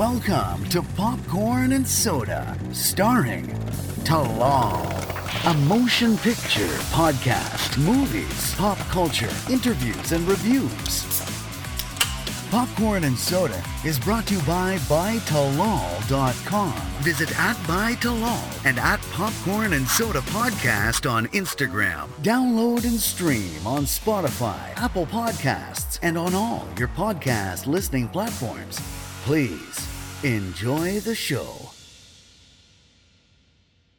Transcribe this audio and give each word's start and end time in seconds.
Welcome 0.00 0.64
to 0.70 0.80
Popcorn 0.96 1.72
and 1.72 1.86
Soda, 1.86 2.56
starring 2.72 3.48
Talal, 4.02 4.80
a 5.44 5.52
motion 5.68 6.16
picture 6.16 6.74
podcast, 6.88 7.76
movies, 7.76 8.54
pop 8.54 8.78
culture, 8.88 9.28
interviews, 9.50 10.12
and 10.12 10.26
reviews. 10.26 11.04
Popcorn 12.50 13.04
and 13.04 13.18
Soda 13.18 13.62
is 13.84 13.98
brought 13.98 14.26
to 14.28 14.36
you 14.36 14.40
by 14.44 14.78
BuyTalal.com. 14.88 16.72
Visit 17.02 17.38
at 17.38 17.56
BuyTalal 17.56 18.64
and 18.64 18.78
at 18.78 19.00
Popcorn 19.12 19.74
and 19.74 19.86
Soda 19.86 20.20
Podcast 20.20 21.08
on 21.08 21.26
Instagram. 21.26 22.08
Download 22.22 22.84
and 22.84 22.98
stream 22.98 23.66
on 23.66 23.82
Spotify, 23.82 24.74
Apple 24.76 25.04
Podcasts, 25.04 25.98
and 26.00 26.16
on 26.16 26.34
all 26.34 26.66
your 26.78 26.88
podcast 26.88 27.66
listening 27.66 28.08
platforms. 28.08 28.80
Please 29.24 29.89
enjoy 30.22 31.00
the 31.00 31.14
show. 31.14 31.70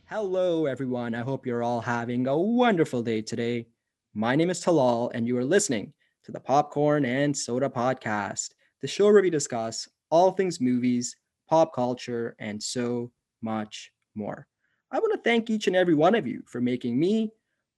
Hello, 0.06 0.68
everyone. 0.68 1.16
I 1.16 1.22
hope 1.22 1.48
you're 1.48 1.64
all 1.64 1.82
having 1.82 2.28
a 2.28 2.38
wonderful 2.38 3.02
day 3.02 3.24
today. 3.24 3.66
My 4.14 4.36
name 4.36 4.52
is 4.52 4.64
Talal, 4.64 5.10
and 5.16 5.26
you 5.26 5.36
are 5.38 5.44
listening 5.44 5.94
to 6.26 6.32
the 6.32 6.40
Popcorn 6.40 7.06
and 7.06 7.36
Soda 7.36 7.70
Podcast, 7.70 8.52
the 8.82 8.88
show 8.88 9.06
where 9.06 9.24
we 9.24 9.32
discuss 9.32 9.90
all 10.12 10.32
things 10.32 10.62
movies, 10.62 11.16
pop 11.50 11.74
culture, 11.74 12.36
and 12.38 12.62
so 12.62 13.12
much 13.42 13.92
more. 14.14 14.46
I 14.92 15.00
want 15.00 15.14
to 15.14 15.22
thank 15.28 15.50
each 15.50 15.66
and 15.66 15.76
every 15.76 15.96
one 15.96 16.14
of 16.14 16.28
you 16.28 16.44
for 16.46 16.62
making 16.62 17.00
me 17.00 17.32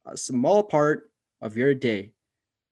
a 0.06 0.18
small 0.18 0.64
part 0.64 1.10
of 1.42 1.56
your 1.56 1.74
day. 1.74 2.12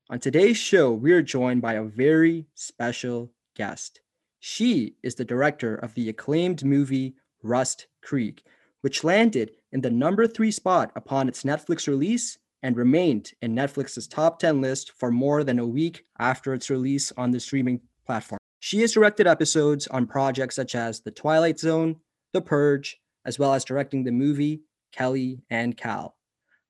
On 0.09 0.19
today's 0.19 0.57
show, 0.57 0.91
we 0.91 1.13
are 1.13 1.21
joined 1.21 1.61
by 1.61 1.75
a 1.75 1.83
very 1.83 2.45
special 2.55 3.31
guest. 3.55 4.01
She 4.43 4.95
is 5.03 5.13
the 5.13 5.23
director 5.23 5.75
of 5.75 5.93
the 5.93 6.09
acclaimed 6.09 6.65
movie 6.65 7.13
Rust 7.43 7.85
Creek, 8.01 8.43
which 8.81 9.03
landed 9.03 9.51
in 9.71 9.81
the 9.81 9.91
number 9.91 10.25
three 10.25 10.49
spot 10.49 10.91
upon 10.95 11.27
its 11.27 11.43
Netflix 11.43 11.87
release 11.87 12.39
and 12.63 12.75
remained 12.75 13.33
in 13.43 13.53
Netflix's 13.53 14.07
top 14.07 14.39
10 14.39 14.59
list 14.59 14.93
for 14.97 15.11
more 15.11 15.43
than 15.43 15.59
a 15.59 15.67
week 15.67 16.05
after 16.17 16.55
its 16.55 16.71
release 16.71 17.11
on 17.17 17.29
the 17.29 17.39
streaming 17.39 17.81
platform. 18.03 18.39
She 18.59 18.81
has 18.81 18.93
directed 18.93 19.27
episodes 19.27 19.85
on 19.87 20.07
projects 20.07 20.55
such 20.55 20.73
as 20.73 21.01
The 21.01 21.11
Twilight 21.11 21.59
Zone, 21.59 21.97
The 22.33 22.41
Purge, 22.41 22.99
as 23.25 23.37
well 23.37 23.53
as 23.53 23.63
directing 23.63 24.03
the 24.03 24.11
movie 24.11 24.63
Kelly 24.91 25.43
and 25.51 25.77
Cal. 25.77 26.15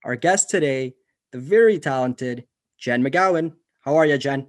Our 0.04 0.16
guest 0.16 0.50
today, 0.50 0.94
the 1.30 1.38
very 1.38 1.78
talented 1.78 2.44
Jen 2.76 3.02
McGowan. 3.02 3.54
How 3.80 3.96
are 3.96 4.04
you, 4.04 4.18
Jen? 4.18 4.48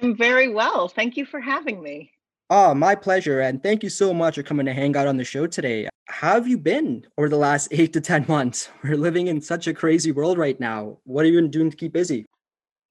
I'm 0.00 0.16
very 0.16 0.48
well. 0.48 0.88
Thank 0.88 1.18
you 1.18 1.26
for 1.26 1.40
having 1.40 1.82
me. 1.82 2.10
Oh, 2.50 2.74
my 2.74 2.94
pleasure. 2.94 3.40
And 3.40 3.62
thank 3.62 3.82
you 3.82 3.88
so 3.88 4.12
much 4.12 4.34
for 4.34 4.42
coming 4.42 4.66
to 4.66 4.74
hang 4.74 4.96
out 4.96 5.06
on 5.06 5.16
the 5.16 5.24
show 5.24 5.46
today. 5.46 5.88
How 6.08 6.34
have 6.34 6.46
you 6.46 6.58
been 6.58 7.06
over 7.16 7.28
the 7.28 7.38
last 7.38 7.68
eight 7.70 7.92
to 7.94 8.00
10 8.00 8.26
months? 8.28 8.68
We're 8.82 8.96
living 8.96 9.28
in 9.28 9.40
such 9.40 9.66
a 9.66 9.74
crazy 9.74 10.12
world 10.12 10.36
right 10.36 10.58
now. 10.60 10.98
What 11.04 11.24
have 11.24 11.32
you 11.32 11.40
been 11.40 11.50
doing 11.50 11.70
to 11.70 11.76
keep 11.76 11.94
busy? 11.94 12.26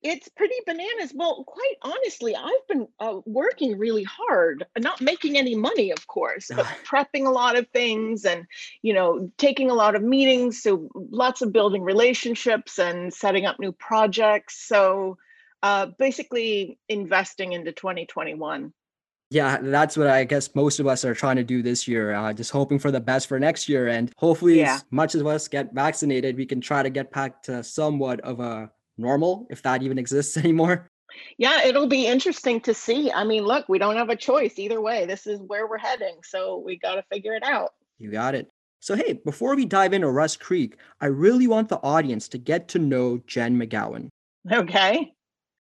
It's 0.01 0.27
pretty 0.27 0.55
bananas. 0.65 1.13
Well, 1.15 1.45
quite 1.45 1.75
honestly, 1.81 2.35
I've 2.35 2.67
been 2.67 2.87
uh, 2.99 3.19
working 3.25 3.77
really 3.77 4.03
hard, 4.03 4.65
not 4.77 4.99
making 4.99 5.37
any 5.37 5.55
money, 5.55 5.91
of 5.91 6.07
course, 6.07 6.49
but 6.53 6.65
prepping 6.85 7.25
a 7.25 7.29
lot 7.29 7.57
of 7.57 7.69
things 7.69 8.25
and, 8.25 8.45
you 8.81 8.93
know, 8.93 9.31
taking 9.37 9.69
a 9.69 9.75
lot 9.75 9.95
of 9.95 10.03
meetings. 10.03 10.61
So 10.61 10.89
lots 10.93 11.41
of 11.41 11.53
building 11.53 11.83
relationships 11.83 12.79
and 12.79 13.13
setting 13.13 13.45
up 13.45 13.59
new 13.59 13.71
projects. 13.71 14.67
So 14.67 15.17
uh, 15.61 15.85
basically 15.97 16.79
investing 16.89 17.53
into 17.53 17.71
2021 17.71 18.73
yeah, 19.33 19.57
that's 19.59 19.97
what 19.97 20.07
I 20.07 20.25
guess 20.25 20.53
most 20.53 20.79
of 20.79 20.85
us 20.85 21.03
are 21.03 21.15
trying 21.15 21.37
to 21.37 21.43
do 21.43 21.63
this 21.63 21.87
year. 21.87 22.13
Uh, 22.13 22.33
just 22.33 22.51
hoping 22.51 22.77
for 22.77 22.91
the 22.91 22.99
best 22.99 23.27
for 23.27 23.39
next 23.39 23.67
year, 23.67 23.87
and 23.87 24.11
hopefully, 24.17 24.59
yeah. 24.59 24.75
as 24.75 24.85
much 24.91 25.15
as 25.15 25.23
us 25.23 25.47
get 25.47 25.73
vaccinated, 25.73 26.37
we 26.37 26.45
can 26.45 26.61
try 26.61 26.83
to 26.83 26.89
get 26.91 27.11
back 27.11 27.41
to 27.43 27.63
somewhat 27.63 28.19
of 28.21 28.39
a 28.39 28.69
normal, 28.99 29.47
if 29.49 29.63
that 29.63 29.81
even 29.81 29.97
exists 29.97 30.37
anymore. 30.43 30.87
Yeah, 31.37 31.63
it'll 31.65 31.87
be 31.87 32.05
interesting 32.05 32.61
to 32.61 32.75
see. 32.75 33.11
I 33.11 33.23
mean, 33.23 33.43
look, 33.43 33.67
we 33.67 33.79
don't 33.79 33.95
have 33.95 34.09
a 34.09 34.15
choice 34.15 34.59
either 34.59 34.81
way. 34.81 35.07
This 35.07 35.25
is 35.25 35.39
where 35.41 35.67
we're 35.67 35.79
heading, 35.79 36.17
so 36.23 36.61
we 36.63 36.77
got 36.77 36.95
to 36.95 37.03
figure 37.11 37.33
it 37.33 37.43
out. 37.43 37.71
You 37.97 38.11
got 38.11 38.35
it. 38.35 38.49
So, 38.81 38.95
hey, 38.95 39.13
before 39.25 39.55
we 39.55 39.65
dive 39.65 39.93
into 39.93 40.09
Rust 40.09 40.39
Creek, 40.41 40.77
I 41.01 41.07
really 41.07 41.47
want 41.47 41.69
the 41.69 41.77
audience 41.77 42.27
to 42.29 42.37
get 42.37 42.67
to 42.69 42.79
know 42.79 43.19
Jen 43.25 43.59
McGowan. 43.59 44.09
Okay. 44.51 45.13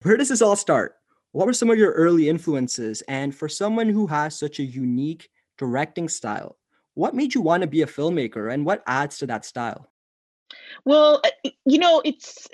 Where 0.02 0.16
does 0.16 0.30
this 0.30 0.40
all 0.40 0.56
start? 0.56 0.97
What 1.32 1.46
were 1.46 1.52
some 1.52 1.70
of 1.70 1.78
your 1.78 1.92
early 1.92 2.28
influences? 2.28 3.02
And 3.02 3.34
for 3.34 3.48
someone 3.48 3.88
who 3.88 4.06
has 4.06 4.38
such 4.38 4.58
a 4.58 4.64
unique 4.64 5.28
directing 5.58 6.08
style, 6.08 6.56
what 6.94 7.14
made 7.14 7.34
you 7.34 7.40
want 7.40 7.62
to 7.62 7.68
be 7.68 7.82
a 7.82 7.86
filmmaker 7.86 8.52
and 8.52 8.64
what 8.64 8.82
adds 8.86 9.18
to 9.18 9.26
that 9.26 9.44
style? 9.44 9.90
Well, 10.84 11.20
uh, 11.24 11.50
you 11.64 11.78
know, 11.78 12.02
it's 12.04 12.48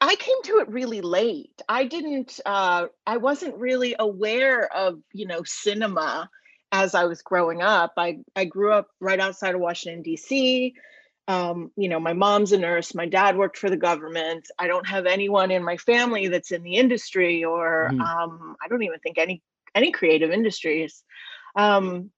I 0.00 0.16
came 0.16 0.42
to 0.44 0.58
it 0.58 0.68
really 0.68 1.00
late. 1.00 1.62
I 1.68 1.84
didn't 1.84 2.40
uh 2.46 2.86
I 3.06 3.18
wasn't 3.18 3.56
really 3.56 3.94
aware 3.98 4.74
of, 4.74 5.00
you 5.12 5.26
know, 5.26 5.42
cinema 5.44 6.28
as 6.72 6.94
I 6.94 7.04
was 7.04 7.22
growing 7.22 7.62
up. 7.62 7.92
I 7.96 8.18
I 8.34 8.46
grew 8.46 8.72
up 8.72 8.88
right 9.00 9.20
outside 9.20 9.54
of 9.54 9.60
Washington 9.60 10.02
DC 10.02 10.72
um, 11.26 11.70
you 11.76 11.88
know, 11.88 12.00
my 12.00 12.12
mom's 12.12 12.52
a 12.52 12.58
nurse, 12.58 12.94
my 12.94 13.06
dad 13.06 13.36
worked 13.36 13.56
for 13.56 13.70
the 13.70 13.76
government. 13.76 14.48
I 14.58 14.66
don't 14.66 14.86
have 14.86 15.06
anyone 15.06 15.50
in 15.50 15.64
my 15.64 15.76
family 15.78 16.28
that's 16.28 16.50
in 16.50 16.62
the 16.62 16.74
industry, 16.74 17.44
or 17.44 17.90
mm. 17.92 18.00
um, 18.00 18.56
I 18.62 18.68
don't 18.68 18.82
even 18.82 18.98
think 19.00 19.18
any 19.18 19.42
any 19.74 19.90
creative 19.90 20.30
industries. 20.30 21.02
Um, 21.56 22.10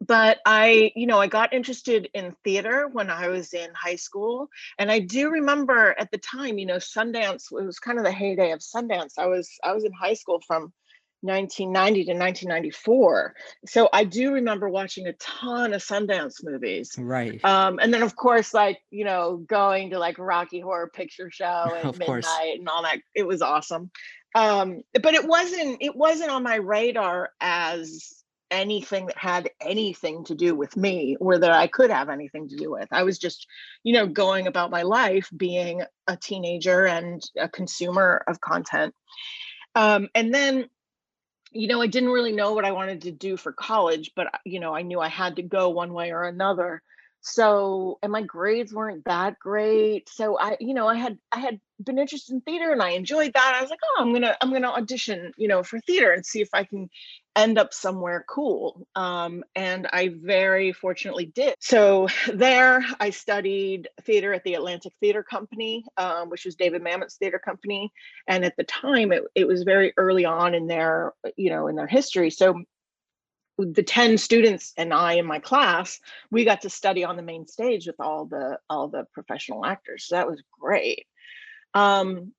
but 0.00 0.38
I, 0.46 0.92
you 0.94 1.06
know, 1.06 1.18
I 1.18 1.26
got 1.26 1.52
interested 1.52 2.08
in 2.14 2.36
theater 2.44 2.88
when 2.92 3.10
I 3.10 3.28
was 3.28 3.52
in 3.52 3.70
high 3.74 3.96
school, 3.96 4.48
and 4.78 4.92
I 4.92 5.00
do 5.00 5.30
remember 5.30 5.94
at 5.98 6.10
the 6.10 6.18
time, 6.18 6.58
you 6.58 6.66
know, 6.66 6.76
Sundance 6.76 7.50
it 7.50 7.64
was 7.64 7.78
kind 7.78 7.98
of 7.98 8.04
the 8.04 8.12
heyday 8.12 8.52
of 8.52 8.60
Sundance. 8.60 9.14
I 9.18 9.26
was 9.26 9.50
I 9.64 9.72
was 9.72 9.84
in 9.84 9.92
high 9.92 10.14
school 10.14 10.40
from 10.46 10.72
1990 11.20 12.04
to 12.04 12.12
1994. 12.12 13.34
So 13.66 13.88
I 13.92 14.04
do 14.04 14.32
remember 14.32 14.68
watching 14.68 15.06
a 15.06 15.12
ton 15.14 15.74
of 15.74 15.82
Sundance 15.82 16.44
movies. 16.44 16.94
Right. 16.96 17.44
Um, 17.44 17.78
and 17.80 17.92
then 17.92 18.02
of 18.02 18.14
course, 18.14 18.54
like, 18.54 18.78
you 18.90 19.04
know, 19.04 19.36
going 19.36 19.90
to 19.90 19.98
like 19.98 20.18
Rocky 20.18 20.60
Horror 20.60 20.90
Picture 20.92 21.30
Show 21.30 21.44
at 21.76 21.84
midnight 21.84 22.06
course. 22.06 22.38
and 22.40 22.68
all 22.68 22.82
that. 22.82 22.98
It 23.14 23.26
was 23.26 23.42
awesome. 23.42 23.90
Um, 24.34 24.82
but 25.02 25.14
it 25.14 25.26
wasn't 25.26 25.78
it 25.80 25.96
wasn't 25.96 26.30
on 26.30 26.42
my 26.42 26.56
radar 26.56 27.30
as 27.40 28.18
anything 28.50 29.06
that 29.06 29.18
had 29.18 29.50
anything 29.60 30.24
to 30.24 30.34
do 30.34 30.54
with 30.54 30.76
me 30.76 31.16
or 31.20 31.38
that 31.38 31.50
I 31.50 31.66
could 31.66 31.90
have 31.90 32.08
anything 32.08 32.48
to 32.48 32.56
do 32.56 32.70
with. 32.70 32.88
I 32.90 33.02
was 33.02 33.18
just, 33.18 33.46
you 33.82 33.92
know, 33.92 34.06
going 34.06 34.46
about 34.46 34.70
my 34.70 34.82
life 34.82 35.28
being 35.36 35.82
a 36.06 36.16
teenager 36.16 36.86
and 36.86 37.22
a 37.36 37.48
consumer 37.48 38.22
of 38.26 38.40
content. 38.40 38.94
Um, 39.74 40.08
and 40.14 40.32
then 40.32 40.68
you 41.52 41.68
know, 41.68 41.80
I 41.80 41.86
didn't 41.86 42.10
really 42.10 42.32
know 42.32 42.52
what 42.52 42.64
I 42.64 42.72
wanted 42.72 43.02
to 43.02 43.12
do 43.12 43.36
for 43.36 43.52
college, 43.52 44.12
but 44.14 44.26
uh, 44.34 44.38
you 44.44 44.60
know, 44.60 44.74
I 44.74 44.82
knew 44.82 45.00
I 45.00 45.08
had 45.08 45.36
to 45.36 45.42
go 45.42 45.70
one 45.70 45.92
way 45.92 46.12
or 46.12 46.24
another. 46.24 46.82
So, 47.20 47.98
and 48.02 48.12
my 48.12 48.22
grades 48.22 48.72
weren't 48.72 49.04
that 49.04 49.38
great. 49.38 50.08
So 50.08 50.38
I, 50.38 50.56
you 50.60 50.74
know, 50.74 50.86
I 50.86 50.96
had 50.96 51.18
I 51.32 51.40
had 51.40 51.60
been 51.82 51.98
interested 51.98 52.32
in 52.32 52.40
theater 52.40 52.72
and 52.72 52.82
I 52.82 52.90
enjoyed 52.90 53.32
that. 53.34 53.54
I 53.56 53.60
was 53.60 53.70
like, 53.70 53.80
oh, 53.84 54.02
I'm 54.02 54.12
gonna 54.12 54.36
I'm 54.40 54.52
gonna 54.52 54.68
audition, 54.68 55.32
you 55.36 55.48
know, 55.48 55.62
for 55.62 55.80
theater 55.80 56.12
and 56.12 56.24
see 56.24 56.40
if 56.40 56.48
I 56.52 56.64
can 56.64 56.88
end 57.36 57.58
up 57.58 57.72
somewhere 57.72 58.24
cool. 58.28 58.86
Um, 58.94 59.44
and 59.54 59.86
I 59.92 60.08
very 60.08 60.72
fortunately 60.72 61.26
did. 61.26 61.54
So 61.60 62.08
there, 62.32 62.84
I 63.00 63.10
studied 63.10 63.88
theater 64.02 64.32
at 64.32 64.44
the 64.44 64.54
Atlantic 64.54 64.92
Theater 65.00 65.22
Company, 65.22 65.84
um, 65.96 66.30
which 66.30 66.44
was 66.44 66.56
David 66.56 66.82
Mamet's 66.82 67.16
theater 67.16 67.38
company. 67.38 67.92
And 68.26 68.44
at 68.44 68.56
the 68.56 68.64
time, 68.64 69.12
it, 69.12 69.24
it 69.34 69.46
was 69.46 69.62
very 69.62 69.92
early 69.96 70.24
on 70.24 70.54
in 70.54 70.66
their, 70.66 71.12
you 71.36 71.50
know, 71.50 71.68
in 71.68 71.76
their 71.76 71.86
history. 71.86 72.30
So 72.30 72.62
the 73.58 73.82
10 73.82 74.18
students 74.18 74.72
and 74.76 74.94
I 74.94 75.14
in 75.14 75.26
my 75.26 75.40
class, 75.40 76.00
we 76.30 76.44
got 76.44 76.62
to 76.62 76.70
study 76.70 77.04
on 77.04 77.16
the 77.16 77.22
main 77.22 77.46
stage 77.46 77.86
with 77.86 78.00
all 78.00 78.24
the 78.24 78.58
all 78.70 78.88
the 78.88 79.04
professional 79.12 79.66
actors. 79.66 80.06
So 80.06 80.16
that 80.16 80.28
was 80.28 80.42
great. 80.60 81.06
Um, 81.74 82.32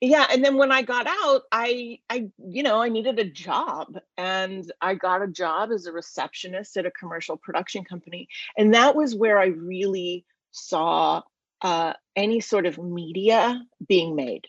yeah 0.00 0.26
and 0.30 0.44
then 0.44 0.56
when 0.56 0.70
i 0.70 0.82
got 0.82 1.06
out 1.06 1.42
i 1.50 1.98
i 2.08 2.28
you 2.38 2.62
know 2.62 2.80
i 2.80 2.88
needed 2.88 3.18
a 3.18 3.24
job 3.24 3.98
and 4.16 4.70
i 4.80 4.94
got 4.94 5.22
a 5.22 5.28
job 5.28 5.70
as 5.72 5.86
a 5.86 5.92
receptionist 5.92 6.76
at 6.76 6.86
a 6.86 6.90
commercial 6.90 7.36
production 7.36 7.84
company 7.84 8.28
and 8.56 8.74
that 8.74 8.94
was 8.94 9.14
where 9.14 9.38
i 9.38 9.46
really 9.46 10.24
saw 10.50 11.20
uh, 11.60 11.92
any 12.14 12.38
sort 12.38 12.66
of 12.66 12.78
media 12.78 13.60
being 13.88 14.14
made 14.14 14.46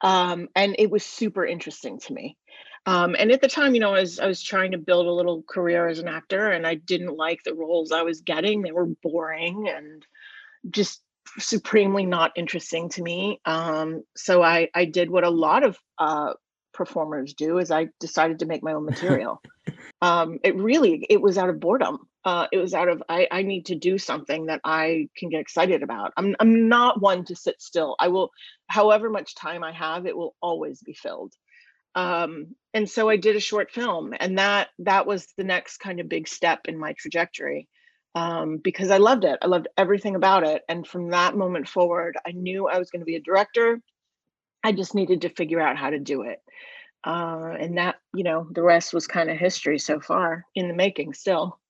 um, 0.00 0.48
and 0.56 0.74
it 0.78 0.90
was 0.90 1.04
super 1.04 1.46
interesting 1.46 2.00
to 2.00 2.12
me 2.12 2.36
um, 2.86 3.16
and 3.18 3.32
at 3.32 3.40
the 3.40 3.48
time 3.48 3.74
you 3.74 3.80
know 3.80 3.94
I 3.94 4.00
was, 4.00 4.18
I 4.18 4.26
was 4.26 4.42
trying 4.42 4.72
to 4.72 4.78
build 4.78 5.06
a 5.06 5.12
little 5.12 5.42
career 5.42 5.88
as 5.88 5.98
an 5.98 6.08
actor 6.08 6.50
and 6.50 6.66
i 6.66 6.74
didn't 6.74 7.16
like 7.16 7.42
the 7.44 7.54
roles 7.54 7.92
i 7.92 8.02
was 8.02 8.20
getting. 8.20 8.62
They 8.62 8.72
were 8.72 8.86
boring 9.02 9.68
and 9.68 10.04
just 10.70 11.02
supremely 11.38 12.06
not 12.06 12.32
interesting 12.36 12.88
to 12.90 13.02
me. 13.02 13.40
Um, 13.44 14.04
so 14.16 14.42
I 14.42 14.68
I 14.74 14.84
did 14.84 15.10
what 15.10 15.24
a 15.24 15.30
lot 15.30 15.64
of 15.64 15.78
uh, 15.98 16.34
performers 16.72 17.34
do 17.34 17.58
is 17.58 17.70
I 17.70 17.88
decided 18.00 18.40
to 18.40 18.46
make 18.46 18.62
my 18.62 18.72
own 18.72 18.84
material. 18.92 19.40
um, 20.02 20.38
it 20.44 20.56
really 20.56 21.06
it 21.08 21.20
was 21.20 21.38
out 21.38 21.50
of 21.50 21.60
boredom. 21.60 21.98
Uh, 22.24 22.46
it 22.52 22.58
was 22.58 22.72
out 22.72 22.88
of 22.88 23.02
I, 23.08 23.28
I 23.30 23.42
need 23.42 23.66
to 23.66 23.74
do 23.74 23.98
something 23.98 24.46
that 24.46 24.60
i 24.64 25.08
can 25.16 25.28
get 25.28 25.40
excited 25.40 25.82
about. 25.82 26.12
I'm, 26.16 26.34
I'm 26.40 26.68
not 26.68 27.00
one 27.00 27.24
to 27.26 27.36
sit 27.36 27.60
still. 27.60 27.96
I 27.98 28.08
will 28.08 28.30
however 28.68 29.10
much 29.10 29.34
time 29.34 29.62
i 29.62 29.72
have 29.72 30.06
it 30.06 30.16
will 30.16 30.34
always 30.40 30.80
be 30.80 30.94
filled 30.94 31.34
um, 31.94 32.54
and 32.72 32.88
so 32.88 33.08
i 33.08 33.16
did 33.16 33.36
a 33.36 33.40
short 33.40 33.70
film 33.70 34.12
and 34.18 34.38
that 34.38 34.68
that 34.78 35.06
was 35.06 35.26
the 35.36 35.44
next 35.44 35.78
kind 35.78 36.00
of 36.00 36.08
big 36.08 36.28
step 36.28 36.60
in 36.66 36.78
my 36.78 36.92
trajectory 36.94 37.68
um, 38.14 38.58
because 38.62 38.90
i 38.90 38.98
loved 38.98 39.24
it. 39.24 39.38
I 39.42 39.46
loved 39.46 39.68
everything 39.76 40.14
about 40.16 40.44
it 40.44 40.62
and 40.68 40.86
from 40.86 41.10
that 41.10 41.36
moment 41.36 41.68
forward 41.68 42.16
i 42.26 42.32
knew 42.32 42.68
i 42.68 42.78
was 42.78 42.90
going 42.90 43.00
to 43.00 43.06
be 43.06 43.16
a 43.16 43.20
director. 43.20 43.80
I 44.64 44.72
just 44.72 44.94
needed 44.94 45.22
to 45.22 45.28
figure 45.28 45.60
out 45.60 45.76
how 45.76 45.90
to 45.90 45.98
do 45.98 46.22
it. 46.22 46.40
Uh, 47.06 47.54
and 47.60 47.76
that 47.76 47.96
you 48.14 48.24
know 48.24 48.48
the 48.50 48.62
rest 48.62 48.94
was 48.94 49.06
kind 49.06 49.30
of 49.30 49.36
history 49.36 49.78
so 49.78 50.00
far 50.00 50.46
in 50.54 50.68
the 50.68 50.74
making 50.74 51.12
still 51.12 51.60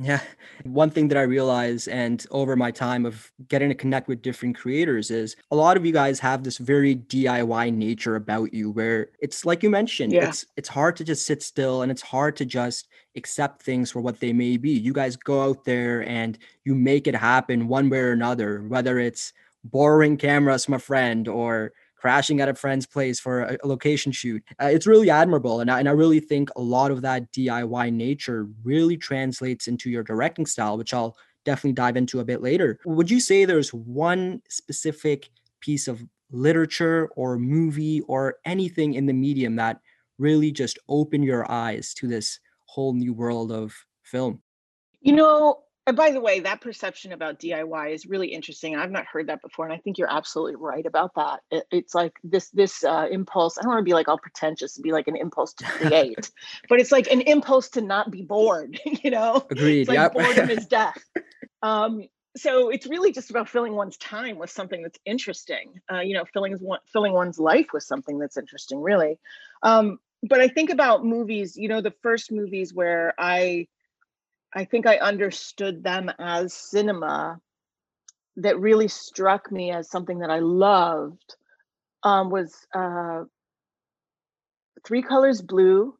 yeah 0.00 0.20
one 0.64 0.90
thing 0.90 1.08
that 1.08 1.18
i 1.18 1.22
realize 1.22 1.86
and 1.86 2.26
over 2.30 2.56
my 2.56 2.70
time 2.70 3.04
of 3.04 3.30
getting 3.48 3.68
to 3.68 3.74
connect 3.74 4.08
with 4.08 4.22
different 4.22 4.56
creators 4.56 5.10
is 5.10 5.36
a 5.50 5.56
lot 5.56 5.76
of 5.76 5.84
you 5.84 5.92
guys 5.92 6.18
have 6.18 6.42
this 6.42 6.56
very 6.56 6.96
diy 6.96 7.72
nature 7.72 8.16
about 8.16 8.52
you 8.54 8.70
where 8.70 9.08
it's 9.20 9.44
like 9.44 9.62
you 9.62 9.68
mentioned 9.68 10.12
yeah. 10.12 10.26
it's 10.26 10.46
it's 10.56 10.68
hard 10.68 10.96
to 10.96 11.04
just 11.04 11.26
sit 11.26 11.42
still 11.42 11.82
and 11.82 11.92
it's 11.92 12.02
hard 12.02 12.34
to 12.34 12.46
just 12.46 12.88
accept 13.16 13.62
things 13.62 13.90
for 13.90 14.00
what 14.00 14.18
they 14.20 14.32
may 14.32 14.56
be 14.56 14.70
you 14.70 14.92
guys 14.92 15.16
go 15.16 15.42
out 15.42 15.64
there 15.64 16.06
and 16.08 16.38
you 16.64 16.74
make 16.74 17.06
it 17.06 17.14
happen 17.14 17.68
one 17.68 17.90
way 17.90 17.98
or 17.98 18.12
another 18.12 18.62
whether 18.68 18.98
it's 18.98 19.34
borrowing 19.64 20.16
cameras 20.16 20.64
from 20.64 20.74
a 20.74 20.78
friend 20.78 21.28
or 21.28 21.72
crashing 22.00 22.40
at 22.40 22.48
a 22.48 22.54
friend's 22.54 22.86
place 22.86 23.20
for 23.20 23.42
a, 23.42 23.58
location 23.64 24.10
shoot. 24.10 24.42
Uh, 24.60 24.66
it's 24.66 24.86
really 24.86 25.10
admirable. 25.10 25.60
And 25.60 25.70
I, 25.70 25.78
and 25.78 25.88
I 25.88 25.92
really 25.92 26.20
think 26.20 26.50
a 26.56 26.60
lot 26.60 26.90
of 26.90 27.02
that 27.02 27.30
DIY 27.32 27.92
nature 27.92 28.48
really 28.64 28.96
translates 28.96 29.68
into 29.68 29.90
your 29.90 30.02
directing 30.02 30.46
style, 30.46 30.78
which 30.78 30.94
I'll 30.94 31.16
definitely 31.44 31.72
dive 31.72 31.96
into 31.96 32.20
a 32.20 32.24
bit 32.24 32.42
later. 32.42 32.78
Would 32.84 33.10
you 33.10 33.20
say 33.20 33.44
there's 33.44 33.74
one 33.74 34.40
specific 34.48 35.28
piece 35.60 35.88
of 35.88 36.02
literature 36.32 37.10
or 37.16 37.38
movie 37.38 38.00
or 38.02 38.36
anything 38.44 38.94
in 38.94 39.06
the 39.06 39.12
medium 39.12 39.56
that 39.56 39.80
really 40.18 40.52
just 40.52 40.78
opened 40.88 41.24
your 41.24 41.50
eyes 41.50 41.92
to 41.94 42.06
this 42.06 42.40
whole 42.66 42.94
new 42.94 43.12
world 43.12 43.52
of 43.52 43.74
film? 44.02 44.40
You 45.00 45.14
know, 45.14 45.62
and 45.90 45.96
by 45.96 46.12
the 46.12 46.20
way, 46.20 46.38
that 46.38 46.60
perception 46.60 47.10
about 47.10 47.40
DIY 47.40 47.92
is 47.92 48.06
really 48.06 48.28
interesting. 48.28 48.76
I've 48.76 48.92
not 48.92 49.06
heard 49.06 49.26
that 49.26 49.42
before, 49.42 49.64
and 49.64 49.74
I 49.74 49.78
think 49.78 49.98
you're 49.98 50.08
absolutely 50.08 50.54
right 50.54 50.86
about 50.86 51.16
that. 51.16 51.40
It, 51.50 51.64
it's 51.72 51.96
like 51.96 52.12
this 52.22 52.48
this 52.50 52.84
uh, 52.84 53.08
impulse. 53.10 53.58
I 53.58 53.62
don't 53.62 53.72
want 53.72 53.80
to 53.80 53.84
be 53.84 53.92
like 53.92 54.06
all 54.06 54.16
pretentious 54.16 54.76
and 54.76 54.84
be 54.84 54.92
like 54.92 55.08
an 55.08 55.16
impulse 55.16 55.52
to 55.54 55.64
create, 55.68 56.30
but 56.68 56.78
it's 56.78 56.92
like 56.92 57.10
an 57.10 57.22
impulse 57.22 57.70
to 57.70 57.80
not 57.80 58.12
be 58.12 58.22
bored. 58.22 58.78
You 59.02 59.10
know, 59.10 59.44
agreed. 59.50 59.80
It's 59.80 59.88
like 59.88 59.96
yep. 59.96 60.12
boredom 60.12 60.50
is 60.50 60.66
death. 60.78 61.02
Um, 61.60 62.04
so 62.36 62.68
it's 62.68 62.86
really 62.86 63.10
just 63.10 63.30
about 63.30 63.48
filling 63.48 63.74
one's 63.74 63.96
time 63.96 64.38
with 64.38 64.50
something 64.50 64.82
that's 64.82 64.98
interesting. 65.04 65.80
Uh, 65.92 66.00
you 66.00 66.14
know, 66.14 66.24
filling 66.24 66.52
one, 66.54 66.78
filling 66.92 67.14
one's 67.14 67.40
life 67.40 67.68
with 67.72 67.82
something 67.82 68.18
that's 68.20 68.36
interesting. 68.36 68.80
Really, 68.80 69.18
um, 69.64 69.98
but 70.22 70.40
I 70.40 70.46
think 70.46 70.70
about 70.70 71.04
movies. 71.04 71.56
You 71.56 71.68
know, 71.68 71.80
the 71.80 71.94
first 72.00 72.30
movies 72.30 72.72
where 72.72 73.12
I 73.18 73.66
I 74.54 74.64
think 74.64 74.86
I 74.86 74.96
understood 74.96 75.84
them 75.84 76.10
as 76.18 76.52
cinema 76.52 77.40
that 78.36 78.58
really 78.58 78.88
struck 78.88 79.50
me 79.52 79.70
as 79.70 79.90
something 79.90 80.20
that 80.20 80.30
I 80.30 80.40
loved 80.40 81.36
um, 82.02 82.30
was 82.30 82.54
uh, 82.74 83.24
Three 84.84 85.02
Colors 85.02 85.42
Blue 85.42 85.94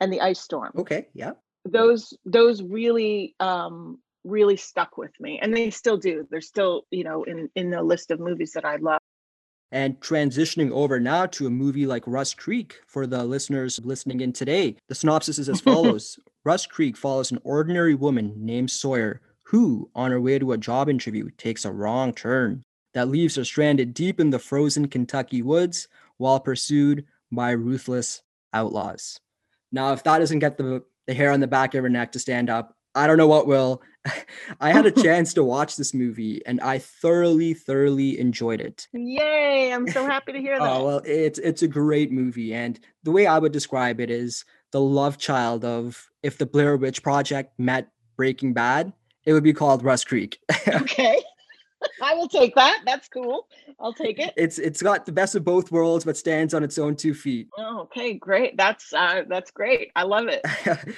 and 0.00 0.12
The 0.12 0.20
Ice 0.20 0.40
Storm. 0.40 0.72
Okay, 0.76 1.08
yeah. 1.14 1.32
Those 1.64 2.14
those 2.24 2.62
really 2.62 3.34
um, 3.40 3.98
really 4.24 4.56
stuck 4.56 4.96
with 4.96 5.12
me, 5.20 5.38
and 5.40 5.54
they 5.54 5.70
still 5.70 5.96
do. 5.96 6.26
They're 6.30 6.40
still 6.40 6.86
you 6.90 7.04
know 7.04 7.24
in 7.24 7.48
in 7.54 7.70
the 7.70 7.82
list 7.82 8.10
of 8.10 8.20
movies 8.20 8.52
that 8.52 8.64
I 8.64 8.76
love. 8.76 9.00
And 9.70 9.98
transitioning 10.00 10.70
over 10.70 11.00
now 11.00 11.24
to 11.26 11.46
a 11.46 11.50
movie 11.50 11.86
like 11.86 12.02
Rust 12.06 12.36
Creek 12.36 12.80
for 12.86 13.06
the 13.06 13.24
listeners 13.24 13.80
listening 13.82 14.20
in 14.20 14.34
today, 14.34 14.76
the 14.88 14.94
synopsis 14.94 15.38
is 15.38 15.48
as 15.48 15.60
follows 15.62 16.18
Rust 16.44 16.70
Creek 16.70 16.96
follows 16.96 17.30
an 17.30 17.38
ordinary 17.44 17.94
woman 17.94 18.34
named 18.36 18.70
Sawyer 18.70 19.20
who, 19.44 19.90
on 19.94 20.10
her 20.10 20.20
way 20.20 20.38
to 20.38 20.52
a 20.52 20.58
job 20.58 20.88
interview, 20.88 21.30
takes 21.36 21.64
a 21.64 21.70
wrong 21.70 22.12
turn 22.12 22.64
that 22.94 23.08
leaves 23.08 23.36
her 23.36 23.44
stranded 23.44 23.94
deep 23.94 24.18
in 24.18 24.30
the 24.30 24.38
frozen 24.38 24.88
Kentucky 24.88 25.42
woods 25.42 25.88
while 26.16 26.40
pursued 26.40 27.04
by 27.30 27.52
ruthless 27.52 28.22
outlaws. 28.52 29.20
Now, 29.70 29.92
if 29.92 30.02
that 30.04 30.18
doesn't 30.18 30.40
get 30.40 30.58
the, 30.58 30.82
the 31.06 31.14
hair 31.14 31.32
on 31.32 31.40
the 31.40 31.46
back 31.46 31.74
of 31.74 31.82
her 31.82 31.88
neck 31.88 32.12
to 32.12 32.18
stand 32.18 32.50
up, 32.50 32.76
I 32.94 33.06
don't 33.06 33.16
know 33.16 33.28
what 33.28 33.46
will. 33.46 33.82
I 34.60 34.72
had 34.72 34.84
a 34.84 34.90
chance 35.02 35.32
to 35.34 35.44
watch 35.44 35.76
this 35.76 35.94
movie 35.94 36.42
and 36.44 36.60
I 36.60 36.78
thoroughly, 36.78 37.54
thoroughly 37.54 38.18
enjoyed 38.18 38.60
it. 38.60 38.88
Yay! 38.92 39.72
I'm 39.72 39.88
so 39.88 40.04
happy 40.04 40.32
to 40.32 40.38
hear 40.38 40.56
oh, 40.56 40.64
that. 40.64 40.72
oh 40.72 40.84
well, 40.84 41.02
it's 41.04 41.38
it's 41.38 41.62
a 41.62 41.68
great 41.68 42.10
movie, 42.12 42.52
and 42.52 42.78
the 43.04 43.10
way 43.10 43.26
I 43.26 43.38
would 43.38 43.52
describe 43.52 44.00
it 44.00 44.10
is 44.10 44.44
the 44.72 44.80
love 44.80 45.18
child 45.18 45.64
of 45.64 46.10
if 46.22 46.38
the 46.38 46.46
Blair 46.46 46.76
Witch 46.76 47.02
Project 47.02 47.58
met 47.58 47.88
Breaking 48.16 48.52
Bad, 48.52 48.92
it 49.24 49.32
would 49.32 49.44
be 49.44 49.52
called 49.52 49.84
Rust 49.84 50.08
Creek. 50.08 50.38
okay. 50.68 51.22
I 52.02 52.14
will 52.14 52.28
take 52.28 52.54
that. 52.54 52.80
That's 52.84 53.08
cool. 53.08 53.48
I'll 53.80 53.92
take 53.92 54.18
it. 54.18 54.32
It's 54.36 54.58
it's 54.58 54.82
got 54.82 55.04
the 55.06 55.12
best 55.12 55.34
of 55.34 55.44
both 55.44 55.72
worlds, 55.72 56.04
but 56.04 56.16
stands 56.16 56.54
on 56.54 56.62
its 56.62 56.78
own 56.78 56.96
two 56.96 57.14
feet. 57.14 57.48
Oh, 57.58 57.80
okay, 57.80 58.14
great. 58.14 58.56
That's 58.56 58.92
uh, 58.92 59.22
that's 59.28 59.50
great. 59.50 59.90
I 59.96 60.04
love 60.04 60.26
it. 60.28 60.42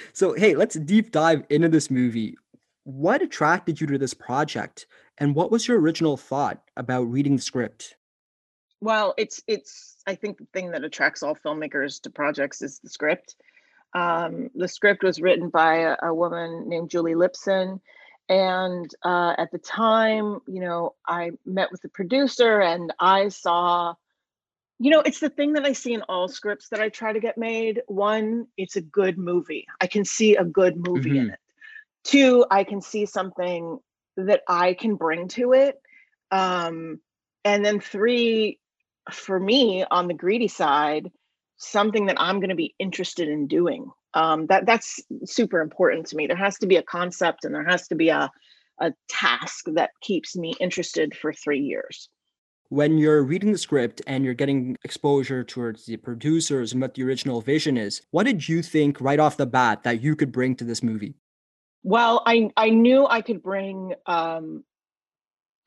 so 0.13 0.33
hey, 0.33 0.55
let's 0.55 0.75
deep 0.75 1.11
dive 1.11 1.43
into 1.49 1.69
this 1.69 1.89
movie. 1.89 2.35
What 2.83 3.21
attracted 3.21 3.81
you 3.81 3.87
to 3.87 3.97
this 3.97 4.13
project, 4.13 4.85
and 5.17 5.33
what 5.33 5.51
was 5.51 5.67
your 5.67 5.79
original 5.79 6.17
thought 6.17 6.61
about 6.77 7.03
reading 7.03 7.35
the 7.35 7.41
script? 7.41 7.95
Well, 8.81 9.15
it's 9.17 9.41
it's 9.47 9.97
I 10.05 10.15
think 10.15 10.37
the 10.37 10.47
thing 10.53 10.71
that 10.71 10.83
attracts 10.83 11.23
all 11.23 11.35
filmmakers 11.35 12.01
to 12.01 12.09
projects 12.09 12.61
is 12.61 12.79
the 12.79 12.89
script. 12.89 13.35
Um, 13.95 14.49
the 14.53 14.67
script 14.67 15.03
was 15.03 15.21
written 15.21 15.49
by 15.49 15.77
a, 15.77 15.95
a 16.03 16.13
woman 16.13 16.67
named 16.67 16.89
Julie 16.89 17.15
Lipson. 17.15 17.79
And 18.27 18.93
uh, 19.03 19.35
at 19.37 19.51
the 19.51 19.57
time, 19.57 20.39
you 20.47 20.59
know, 20.59 20.95
I 21.07 21.31
met 21.45 21.71
with 21.71 21.81
the 21.81 21.89
producer 21.89 22.59
and 22.59 22.93
I 22.99 23.29
saw, 23.29 23.93
you 24.79 24.91
know, 24.91 24.99
it's 24.99 25.21
the 25.21 25.29
thing 25.29 25.53
that 25.53 25.65
I 25.65 25.71
see 25.71 25.93
in 25.93 26.01
all 26.03 26.27
scripts 26.27 26.69
that 26.69 26.81
I 26.81 26.89
try 26.89 27.13
to 27.13 27.21
get 27.21 27.37
made. 27.37 27.83
One, 27.87 28.47
it's 28.57 28.75
a 28.75 28.81
good 28.81 29.17
movie. 29.17 29.65
I 29.79 29.87
can 29.87 30.03
see 30.03 30.35
a 30.35 30.43
good 30.43 30.75
movie 30.75 31.11
mm-hmm. 31.11 31.19
in 31.19 31.29
it. 31.29 31.39
Two, 32.03 32.45
I 32.51 32.65
can 32.65 32.81
see 32.81 33.05
something 33.05 33.79
that 34.17 34.41
I 34.47 34.73
can 34.73 34.95
bring 34.95 35.29
to 35.29 35.53
it. 35.53 35.79
Um, 36.31 36.99
and 37.45 37.63
then 37.63 37.79
three, 37.79 38.59
for 39.11 39.39
me 39.39 39.85
on 39.89 40.07
the 40.07 40.13
greedy 40.13 40.47
side, 40.47 41.11
something 41.65 42.05
that 42.07 42.19
I'm 42.19 42.39
going 42.39 42.49
to 42.49 42.55
be 42.55 42.75
interested 42.79 43.27
in 43.27 43.47
doing. 43.47 43.89
Um, 44.13 44.47
that 44.47 44.65
that's 44.65 44.99
super 45.25 45.59
important 45.59 46.07
to 46.07 46.15
me. 46.15 46.27
There 46.27 46.37
has 46.37 46.57
to 46.59 46.67
be 46.67 46.77
a 46.77 46.83
concept 46.83 47.43
and 47.43 47.53
there 47.53 47.65
has 47.65 47.87
to 47.89 47.95
be 47.95 48.09
a 48.09 48.31
a 48.79 48.93
task 49.07 49.65
that 49.73 49.91
keeps 50.01 50.35
me 50.35 50.53
interested 50.59 51.15
for 51.15 51.31
three 51.31 51.61
years. 51.61 52.09
When 52.69 52.97
you're 52.97 53.23
reading 53.23 53.51
the 53.51 53.57
script 53.57 54.01
and 54.07 54.25
you're 54.25 54.33
getting 54.33 54.75
exposure 54.83 55.43
towards 55.43 55.85
the 55.85 55.97
producers 55.97 56.73
and 56.73 56.81
what 56.81 56.95
the 56.95 57.03
original 57.03 57.39
vision 57.41 57.77
is, 57.77 58.01
what 58.11 58.25
did 58.25 58.49
you 58.49 58.61
think 58.61 58.99
right 58.99 59.19
off 59.19 59.37
the 59.37 59.45
bat 59.45 59.83
that 59.83 60.01
you 60.01 60.15
could 60.15 60.31
bring 60.31 60.55
to 60.55 60.63
this 60.63 60.83
movie? 60.83 61.15
Well, 61.83 62.23
I 62.25 62.49
I 62.57 62.71
knew 62.71 63.05
I 63.05 63.21
could 63.21 63.43
bring 63.43 63.93
um, 64.07 64.63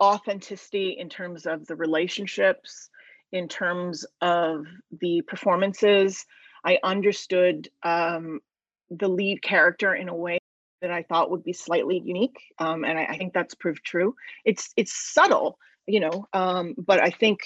authenticity 0.02 0.97
in 0.99 1.09
terms 1.09 1.47
of 1.47 1.67
the 1.67 1.76
relationships, 1.76 2.90
in 3.33 3.49
terms 3.49 4.07
of 4.21 4.67
the 5.01 5.23
performances. 5.23 6.25
I 6.65 6.79
understood 6.83 7.69
um, 7.83 8.41
the 8.91 9.09
lead 9.09 9.43
character 9.43 9.95
in 9.95 10.09
a 10.09 10.15
way 10.15 10.39
that 10.81 10.91
I 10.91 11.03
thought 11.03 11.31
would 11.31 11.45
be 11.45 11.53
slightly 11.53 12.01
unique, 12.05 12.39
um, 12.59 12.85
and 12.85 12.99
I, 12.99 13.05
I, 13.05 13.19
think 13.19 13.33
that's 13.33 13.55
proved 13.55 13.85
true. 13.85 14.15
It's 14.45 14.73
it's 14.77 14.93
subtle, 14.93 15.59
you 15.87 16.01
know, 16.01 16.29
um, 16.33 16.75
but 16.79 17.03
I 17.03 17.11
think 17.11 17.41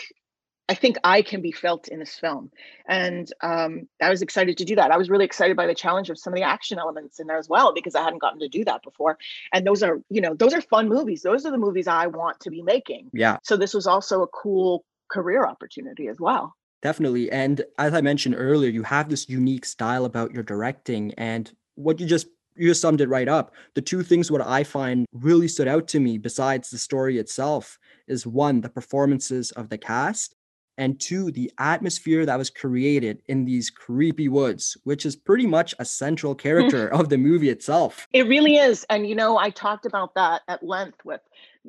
I 0.69 0.75
think 0.75 0.97
I 1.03 1.23
can 1.23 1.41
be 1.41 1.53
felt 1.53 1.89
in 1.89 1.99
this 1.99 2.19
film, 2.19 2.51
and 2.87 3.31
um, 3.41 3.89
I 4.01 4.11
was 4.11 4.23
excited 4.23 4.59
to 4.59 4.65
do 4.65 4.77
that. 4.77 4.91
I 4.91 4.99
was 4.99 5.11
really 5.11 5.25
excited 5.25 5.57
by 5.57 5.67
the 5.67 5.75
challenge 5.75 6.11
of 6.11 6.19
some 6.19 6.33
of 6.33 6.37
the 6.37 6.45
action 6.45 6.79
elements 6.79 7.21
in 7.21 7.27
there 7.27 7.39
as 7.39 7.49
well 7.49 7.73
because 7.75 7.95
I 7.95 8.03
hadn't 8.03 8.21
gotten 8.21 8.41
to 8.41 8.49
do 8.49 8.65
that 8.67 8.83
before. 8.83 9.19
And 9.53 9.67
those 9.67 9.83
are, 9.83 10.01
you 10.09 10.21
know, 10.21 10.35
those 10.35 10.55
are 10.55 10.61
fun 10.61 10.89
movies. 10.89 11.23
Those 11.23 11.45
are 11.45 11.51
the 11.51 11.59
movies 11.59 11.89
I 11.89 12.07
want 12.07 12.41
to 12.41 12.51
be 12.51 12.63
making. 12.63 13.11
Yeah. 13.13 13.39
So 13.43 13.57
this 13.57 13.75
was 13.75 13.87
also 13.87 14.23
a 14.23 14.29
cool 14.29 14.85
career 15.13 15.47
opportunity 15.47 16.09
as 16.09 16.19
well. 16.19 16.55
Definitely. 16.83 17.31
And 17.31 17.65
as 17.79 17.95
I 17.95 18.01
mentioned 18.01 18.35
earlier, 18.37 18.71
you 18.71 18.83
have 18.83 19.09
this 19.09 19.29
unique 19.29 19.65
style 19.65 20.05
about 20.05 20.33
your 20.33 20.43
directing 20.43 21.15
and 21.15 21.51
what 21.77 22.01
you 22.01 22.07
just 22.07 22.27
you 22.55 22.69
just 22.69 22.83
summed 22.83 23.01
it 23.01 23.09
right 23.09 23.29
up. 23.29 23.55
The 23.75 23.81
two 23.81 24.03
things 24.03 24.31
what 24.31 24.47
I 24.47 24.63
find 24.63 25.07
really 25.13 25.49
stood 25.49 25.69
out 25.69 25.89
to 25.89 26.01
me 26.01 26.19
besides 26.19 26.69
the 26.69 26.77
story 26.77 27.19
itself 27.19 27.79
is 28.09 28.27
one, 28.27 28.61
the 28.61 28.69
performances 28.69 29.53
of 29.53 29.71
the 29.71 29.79
cast, 29.79 30.35
and 30.79 31.01
two, 31.01 31.31
the 31.31 31.51
atmosphere 31.59 32.27
that 32.27 32.39
was 32.39 32.51
created 32.51 33.23
in 33.27 33.45
these 33.45 33.71
creepy 33.71 34.29
woods, 34.29 34.77
which 34.85 35.07
is 35.07 35.17
pretty 35.17 35.47
much 35.47 35.75
a 35.79 35.85
central 35.85 36.35
character 36.47 36.89
of 36.89 37.09
the 37.09 37.19
movie 37.19 37.51
itself. 37.51 38.07
It 38.13 38.27
really 38.27 38.57
is. 38.57 38.85
And, 38.91 39.07
you 39.07 39.15
know, 39.15 39.39
I 39.39 39.51
talked 39.51 39.87
about 39.87 40.15
that 40.15 40.43
at 40.49 40.63
length 40.63 41.05
with 41.05 41.21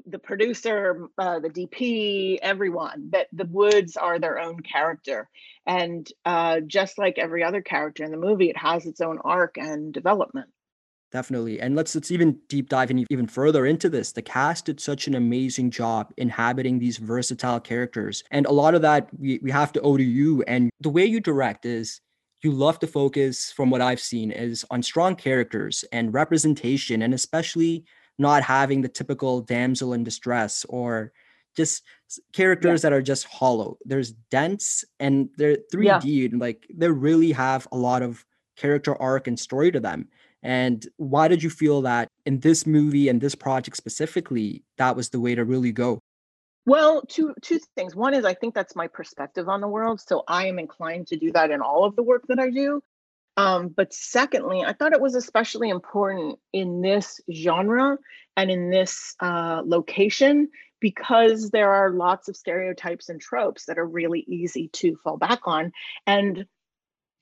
the 0.06 0.20
producer, 0.20 1.08
uh, 1.18 1.40
the 1.40 1.50
DP, 1.50 2.40
everyone, 2.42 3.10
that 3.12 3.28
the 3.32 3.46
woods 3.46 3.96
are 3.98 4.20
their 4.20 4.40
own 4.40 4.62
character. 4.62 5.30
And 5.66 6.08
uh, 6.26 6.62
just 6.62 6.98
like 6.98 7.18
every 7.18 7.44
other 7.44 7.62
character 7.62 8.04
in 8.04 8.12
the 8.12 8.18
movie, 8.18 8.50
it 8.50 8.58
has 8.58 8.86
its 8.86 9.02
own 9.02 9.20
arc 9.24 9.58
and 9.58 9.94
development. 9.94 10.50
Definitely. 11.12 11.60
And 11.60 11.76
let's 11.76 11.94
let's 11.94 12.10
even 12.10 12.40
deep 12.50 12.70
dive 12.70 12.90
in 12.90 13.06
even 13.12 13.28
further 13.28 13.68
into 13.68 13.88
this. 13.88 14.12
The 14.12 14.24
cast 14.24 14.66
did 14.66 14.80
such 14.80 15.06
an 15.06 15.14
amazing 15.14 15.70
job 15.70 16.12
inhabiting 16.18 16.80
these 16.80 16.98
versatile 16.98 17.60
characters. 17.60 18.24
And 18.32 18.48
a 18.48 18.52
lot 18.52 18.74
of 18.74 18.82
that 18.82 19.10
we, 19.20 19.40
we 19.44 19.52
have 19.52 19.72
to 19.74 19.82
owe 19.82 19.96
to 19.96 20.04
you. 20.04 20.42
And 20.48 20.72
the 20.80 20.90
way 20.90 21.06
you 21.06 21.20
direct 21.20 21.68
is 21.68 22.02
you 22.44 22.52
love 22.52 22.78
to 22.80 22.88
focus 22.88 23.52
from 23.52 23.70
what 23.70 23.80
i've 23.82 24.02
seen 24.02 24.30
is 24.30 24.66
on 24.70 24.84
strong 24.84 25.16
characters 25.16 25.86
and 25.92 26.14
representation 26.14 27.02
and 27.02 27.14
especially 27.14 27.86
not 28.18 28.44
having 28.44 28.82
the 28.82 28.90
typical 28.90 29.42
damsel 29.42 29.94
in 29.94 30.04
distress 30.04 30.66
or 30.70 31.12
just 31.56 31.84
characters 32.34 32.82
yeah. 32.84 32.90
that 32.90 32.96
are 32.96 33.02
just 33.02 33.26
hollow 33.26 33.78
there's 33.86 34.12
dense 34.32 34.84
and 35.00 35.30
they're 35.38 35.58
3d 35.74 36.04
yeah. 36.04 36.26
and 36.26 36.40
like 36.40 36.66
they 36.74 36.90
really 36.90 37.32
have 37.32 37.68
a 37.72 37.78
lot 37.78 38.02
of 38.02 38.26
character 38.56 39.00
arc 39.02 39.28
and 39.28 39.40
story 39.40 39.72
to 39.72 39.80
them 39.80 40.08
and 40.44 40.86
why 40.98 41.30
did 41.30 41.42
you 41.42 41.50
feel 41.50 41.82
that 41.84 42.10
in 42.26 42.42
this 42.42 42.68
movie 42.68 43.08
and 43.08 43.22
this 43.22 43.34
project 43.34 43.78
specifically, 43.78 44.64
that 44.78 44.96
was 44.96 45.10
the 45.10 45.20
way 45.20 45.36
to 45.36 45.46
really 45.46 45.72
go? 45.72 46.00
Well, 46.66 47.02
two 47.08 47.34
two 47.42 47.60
things. 47.76 47.96
One 47.96 48.14
is 48.14 48.26
I 48.26 48.34
think 48.34 48.54
that's 48.54 48.76
my 48.76 48.88
perspective 48.88 49.48
on 49.50 49.62
the 49.62 49.68
world, 49.68 50.02
so 50.02 50.24
I 50.28 50.48
am 50.48 50.60
inclined 50.60 51.08
to 51.08 51.18
do 51.18 51.32
that 51.32 51.50
in 51.50 51.62
all 51.62 51.86
of 51.86 51.96
the 51.96 52.04
work 52.04 52.24
that 52.28 52.40
I 52.40 52.50
do. 52.50 52.82
Um, 53.36 53.70
but 53.70 53.94
secondly, 53.94 54.64
I 54.64 54.74
thought 54.74 54.94
it 54.94 55.02
was 55.02 55.16
especially 55.16 55.70
important 55.70 56.40
in 56.52 56.82
this 56.82 57.20
genre 57.32 57.98
and 58.38 58.52
in 58.52 58.70
this 58.70 59.16
uh, 59.20 59.62
location 59.66 60.50
because 60.80 61.50
there 61.50 61.74
are 61.74 61.92
lots 61.92 62.28
of 62.28 62.36
stereotypes 62.36 63.10
and 63.10 63.20
tropes 63.20 63.66
that 63.66 63.80
are 63.80 63.88
really 63.88 64.26
easy 64.28 64.68
to 64.74 64.96
fall 64.98 65.18
back 65.18 65.40
on, 65.46 65.72
and 66.06 66.46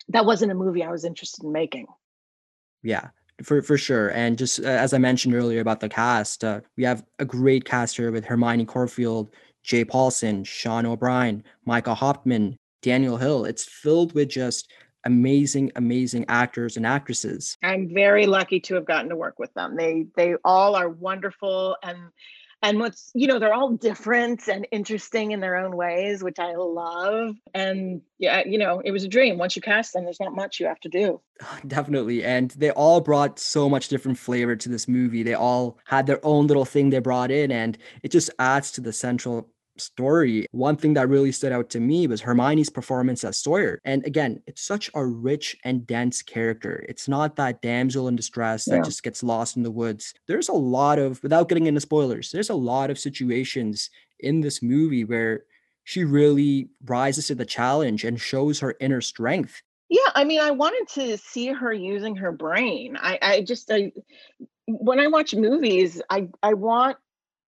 that 0.09 0.25
wasn't 0.25 0.51
a 0.51 0.55
movie 0.55 0.83
I 0.83 0.91
was 0.91 1.05
interested 1.05 1.43
in 1.43 1.51
making. 1.51 1.85
Yeah, 2.83 3.09
for 3.43 3.61
for 3.61 3.77
sure. 3.77 4.09
And 4.09 4.37
just 4.37 4.59
uh, 4.59 4.63
as 4.63 4.93
I 4.93 4.97
mentioned 4.97 5.35
earlier 5.35 5.61
about 5.61 5.79
the 5.79 5.89
cast, 5.89 6.43
uh, 6.43 6.61
we 6.75 6.83
have 6.83 7.05
a 7.19 7.25
great 7.25 7.63
cast 7.63 7.95
here 7.95 8.11
with 8.11 8.25
Hermione 8.25 8.65
Corfield, 8.65 9.33
Jay 9.63 9.85
Paulson, 9.85 10.43
Sean 10.43 10.85
O'Bryan, 10.85 11.43
Micah 11.65 11.95
Hauptman, 11.95 12.57
Daniel 12.81 13.17
Hill. 13.17 13.45
It's 13.45 13.63
filled 13.63 14.13
with 14.13 14.29
just 14.29 14.71
amazing, 15.05 15.71
amazing 15.75 16.25
actors 16.27 16.77
and 16.77 16.85
actresses. 16.85 17.57
I'm 17.63 17.93
very 17.93 18.25
lucky 18.25 18.59
to 18.61 18.75
have 18.75 18.85
gotten 18.85 19.09
to 19.09 19.15
work 19.15 19.39
with 19.39 19.53
them. 19.53 19.75
They 19.75 20.05
they 20.15 20.35
all 20.43 20.75
are 20.75 20.89
wonderful 20.89 21.77
and 21.83 21.97
and 22.63 22.79
what's 22.79 23.11
you 23.15 23.27
know 23.27 23.39
they're 23.39 23.53
all 23.53 23.71
different 23.71 24.47
and 24.47 24.67
interesting 24.71 25.31
in 25.31 25.39
their 25.39 25.55
own 25.57 25.75
ways 25.75 26.23
which 26.23 26.39
i 26.39 26.53
love. 26.55 27.35
And 27.53 28.01
yeah 28.19 28.43
you 28.45 28.57
know 28.57 28.81
it 28.83 28.91
was 28.91 29.03
a 29.03 29.07
dream. 29.07 29.37
Once 29.37 29.55
you 29.55 29.61
cast 29.61 29.93
them 29.93 30.03
there's 30.03 30.19
not 30.19 30.35
much 30.35 30.59
you 30.59 30.67
have 30.67 30.79
to 30.81 30.89
do. 30.89 31.21
Definitely. 31.67 32.23
And 32.23 32.51
they 32.51 32.71
all 32.71 33.01
brought 33.01 33.39
so 33.39 33.69
much 33.69 33.87
different 33.87 34.17
flavor 34.17 34.55
to 34.55 34.69
this 34.69 34.87
movie. 34.87 35.23
They 35.23 35.33
all 35.33 35.77
had 35.85 36.05
their 36.05 36.23
own 36.23 36.47
little 36.47 36.65
thing 36.65 36.89
they 36.89 36.99
brought 36.99 37.31
in 37.31 37.51
and 37.51 37.77
it 38.03 38.11
just 38.11 38.29
adds 38.39 38.71
to 38.73 38.81
the 38.81 38.93
central 38.93 39.49
story, 39.81 40.45
one 40.51 40.77
thing 40.77 40.93
that 40.93 41.09
really 41.09 41.31
stood 41.31 41.51
out 41.51 41.69
to 41.71 41.79
me 41.79 42.07
was 42.07 42.21
Hermione's 42.21 42.69
performance 42.69 43.23
as 43.23 43.37
Sawyer. 43.37 43.79
And 43.83 44.05
again, 44.05 44.41
it's 44.47 44.61
such 44.61 44.89
a 44.93 45.05
rich 45.05 45.57
and 45.63 45.85
dense 45.85 46.21
character. 46.21 46.85
It's 46.87 47.07
not 47.07 47.35
that 47.35 47.61
damsel 47.61 48.07
in 48.07 48.15
distress 48.15 48.65
that 48.65 48.77
yeah. 48.77 48.83
just 48.83 49.03
gets 49.03 49.23
lost 49.23 49.57
in 49.57 49.63
the 49.63 49.71
woods. 49.71 50.13
There's 50.27 50.49
a 50.49 50.53
lot 50.53 50.99
of, 50.99 51.21
without 51.23 51.49
getting 51.49 51.67
into 51.67 51.81
spoilers, 51.81 52.31
there's 52.31 52.49
a 52.49 52.55
lot 52.55 52.89
of 52.89 52.99
situations 52.99 53.89
in 54.19 54.41
this 54.41 54.61
movie 54.61 55.03
where 55.03 55.43
she 55.83 56.03
really 56.03 56.69
rises 56.85 57.27
to 57.27 57.35
the 57.35 57.45
challenge 57.45 58.03
and 58.03 58.21
shows 58.21 58.59
her 58.59 58.75
inner 58.79 59.01
strength. 59.01 59.61
Yeah, 59.89 60.09
I 60.15 60.23
mean, 60.23 60.39
I 60.39 60.51
wanted 60.51 60.87
to 60.93 61.17
see 61.17 61.47
her 61.47 61.73
using 61.73 62.15
her 62.15 62.31
brain. 62.31 62.97
I, 63.01 63.19
I 63.21 63.41
just, 63.41 63.69
I, 63.71 63.91
when 64.67 64.99
I 64.99 65.07
watch 65.07 65.35
movies, 65.35 66.01
I, 66.09 66.29
I 66.41 66.53
want 66.53 66.97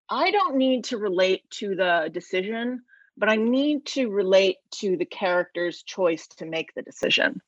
I 0.09 0.31
don't 0.31 0.55
need 0.55 0.83
to 0.85 0.97
relate 0.97 1.49
to 1.51 1.75
the 1.75 2.09
decision, 2.13 2.81
but 3.17 3.29
I 3.29 3.35
need 3.35 3.85
to 3.87 4.09
relate 4.09 4.57
to 4.75 4.97
the 4.97 5.05
character's 5.05 5.83
choice 5.83 6.27
to 6.37 6.45
make 6.45 6.73
the 6.73 6.81
decision. 6.81 7.41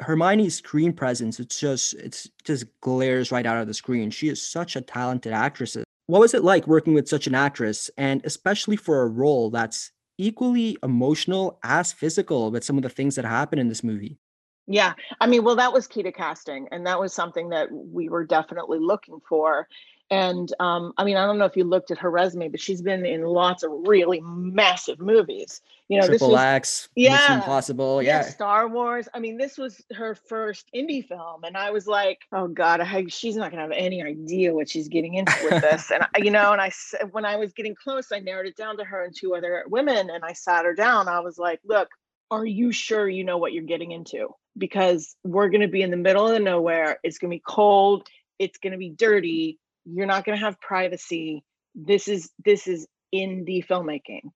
Hermione's 0.00 0.56
screen 0.56 0.92
presence, 0.92 1.40
it's 1.40 1.58
just 1.58 1.94
it's 1.94 2.28
just 2.44 2.66
glares 2.80 3.32
right 3.32 3.46
out 3.46 3.56
of 3.56 3.66
the 3.66 3.74
screen. 3.74 4.10
She 4.10 4.28
is 4.28 4.42
such 4.42 4.76
a 4.76 4.82
talented 4.82 5.32
actress. 5.32 5.76
What 6.06 6.20
was 6.20 6.34
it 6.34 6.44
like 6.44 6.66
working 6.66 6.92
with 6.92 7.08
such 7.08 7.26
an 7.26 7.34
actress 7.34 7.90
and 7.96 8.20
especially 8.24 8.76
for 8.76 9.02
a 9.02 9.08
role 9.08 9.50
that's 9.50 9.90
equally 10.18 10.76
emotional 10.82 11.58
as 11.62 11.92
physical 11.92 12.50
with 12.50 12.64
some 12.64 12.76
of 12.76 12.82
the 12.82 12.88
things 12.88 13.16
that 13.16 13.24
happen 13.24 13.58
in 13.58 13.68
this 13.68 13.82
movie? 13.82 14.18
Yeah, 14.66 14.94
I 15.20 15.28
mean, 15.28 15.44
well, 15.44 15.56
that 15.56 15.72
was 15.72 15.86
key 15.86 16.02
to 16.02 16.10
casting, 16.10 16.66
and 16.72 16.86
that 16.86 16.98
was 16.98 17.12
something 17.12 17.50
that 17.50 17.68
we 17.70 18.08
were 18.08 18.24
definitely 18.24 18.80
looking 18.80 19.20
for. 19.28 19.68
And 20.10 20.52
um, 20.60 20.92
I 20.98 21.04
mean, 21.04 21.16
I 21.16 21.26
don't 21.26 21.36
know 21.36 21.46
if 21.46 21.56
you 21.56 21.64
looked 21.64 21.90
at 21.90 21.98
her 21.98 22.10
resume, 22.10 22.48
but 22.48 22.60
she's 22.60 22.80
been 22.80 23.04
in 23.04 23.24
lots 23.24 23.64
of 23.64 23.72
really 23.72 24.20
massive 24.20 25.00
movies. 25.00 25.60
You 25.88 26.00
know, 26.00 26.06
Triple 26.06 26.28
this 26.28 26.34
was, 26.34 26.40
X, 26.40 26.88
yeah, 26.94 27.12
Mission 27.12 27.34
Impossible, 27.34 28.02
yeah. 28.02 28.20
yeah. 28.20 28.22
Star 28.22 28.68
Wars. 28.68 29.08
I 29.14 29.18
mean, 29.18 29.36
this 29.36 29.58
was 29.58 29.84
her 29.92 30.14
first 30.14 30.68
indie 30.74 31.04
film, 31.04 31.42
and 31.42 31.56
I 31.56 31.72
was 31.72 31.88
like, 31.88 32.20
oh 32.30 32.46
god, 32.46 32.80
I, 32.80 33.06
she's 33.08 33.34
not 33.34 33.50
gonna 33.50 33.62
have 33.62 33.72
any 33.72 34.00
idea 34.00 34.54
what 34.54 34.68
she's 34.68 34.86
getting 34.86 35.14
into 35.14 35.34
with 35.42 35.60
this. 35.70 35.90
and 35.90 36.04
I, 36.04 36.18
you 36.18 36.30
know, 36.30 36.52
and 36.52 36.60
I 36.60 36.68
said 36.68 37.08
when 37.12 37.24
I 37.24 37.34
was 37.36 37.52
getting 37.52 37.74
close, 37.74 38.12
I 38.12 38.20
narrowed 38.20 38.46
it 38.46 38.56
down 38.56 38.76
to 38.78 38.84
her 38.84 39.04
and 39.04 39.14
two 39.16 39.34
other 39.34 39.64
women, 39.66 40.10
and 40.10 40.24
I 40.24 40.34
sat 40.34 40.64
her 40.64 40.74
down. 40.74 41.08
I 41.08 41.18
was 41.18 41.36
like, 41.36 41.58
look, 41.64 41.88
are 42.30 42.46
you 42.46 42.70
sure 42.70 43.08
you 43.08 43.24
know 43.24 43.38
what 43.38 43.52
you're 43.52 43.64
getting 43.64 43.90
into? 43.90 44.28
Because 44.56 45.16
we're 45.24 45.48
gonna 45.48 45.68
be 45.68 45.82
in 45.82 45.90
the 45.90 45.96
middle 45.96 46.28
of 46.28 46.40
nowhere. 46.42 47.00
It's 47.02 47.18
gonna 47.18 47.32
be 47.32 47.42
cold. 47.44 48.06
It's 48.38 48.58
gonna 48.58 48.78
be 48.78 48.90
dirty 48.90 49.58
you're 49.86 50.06
not 50.06 50.24
going 50.24 50.38
to 50.38 50.44
have 50.44 50.60
privacy. 50.60 51.44
This 51.74 52.08
is 52.08 52.30
this 52.44 52.66
is 52.66 52.86
indie 53.14 53.66
filmmaking. 53.66 54.30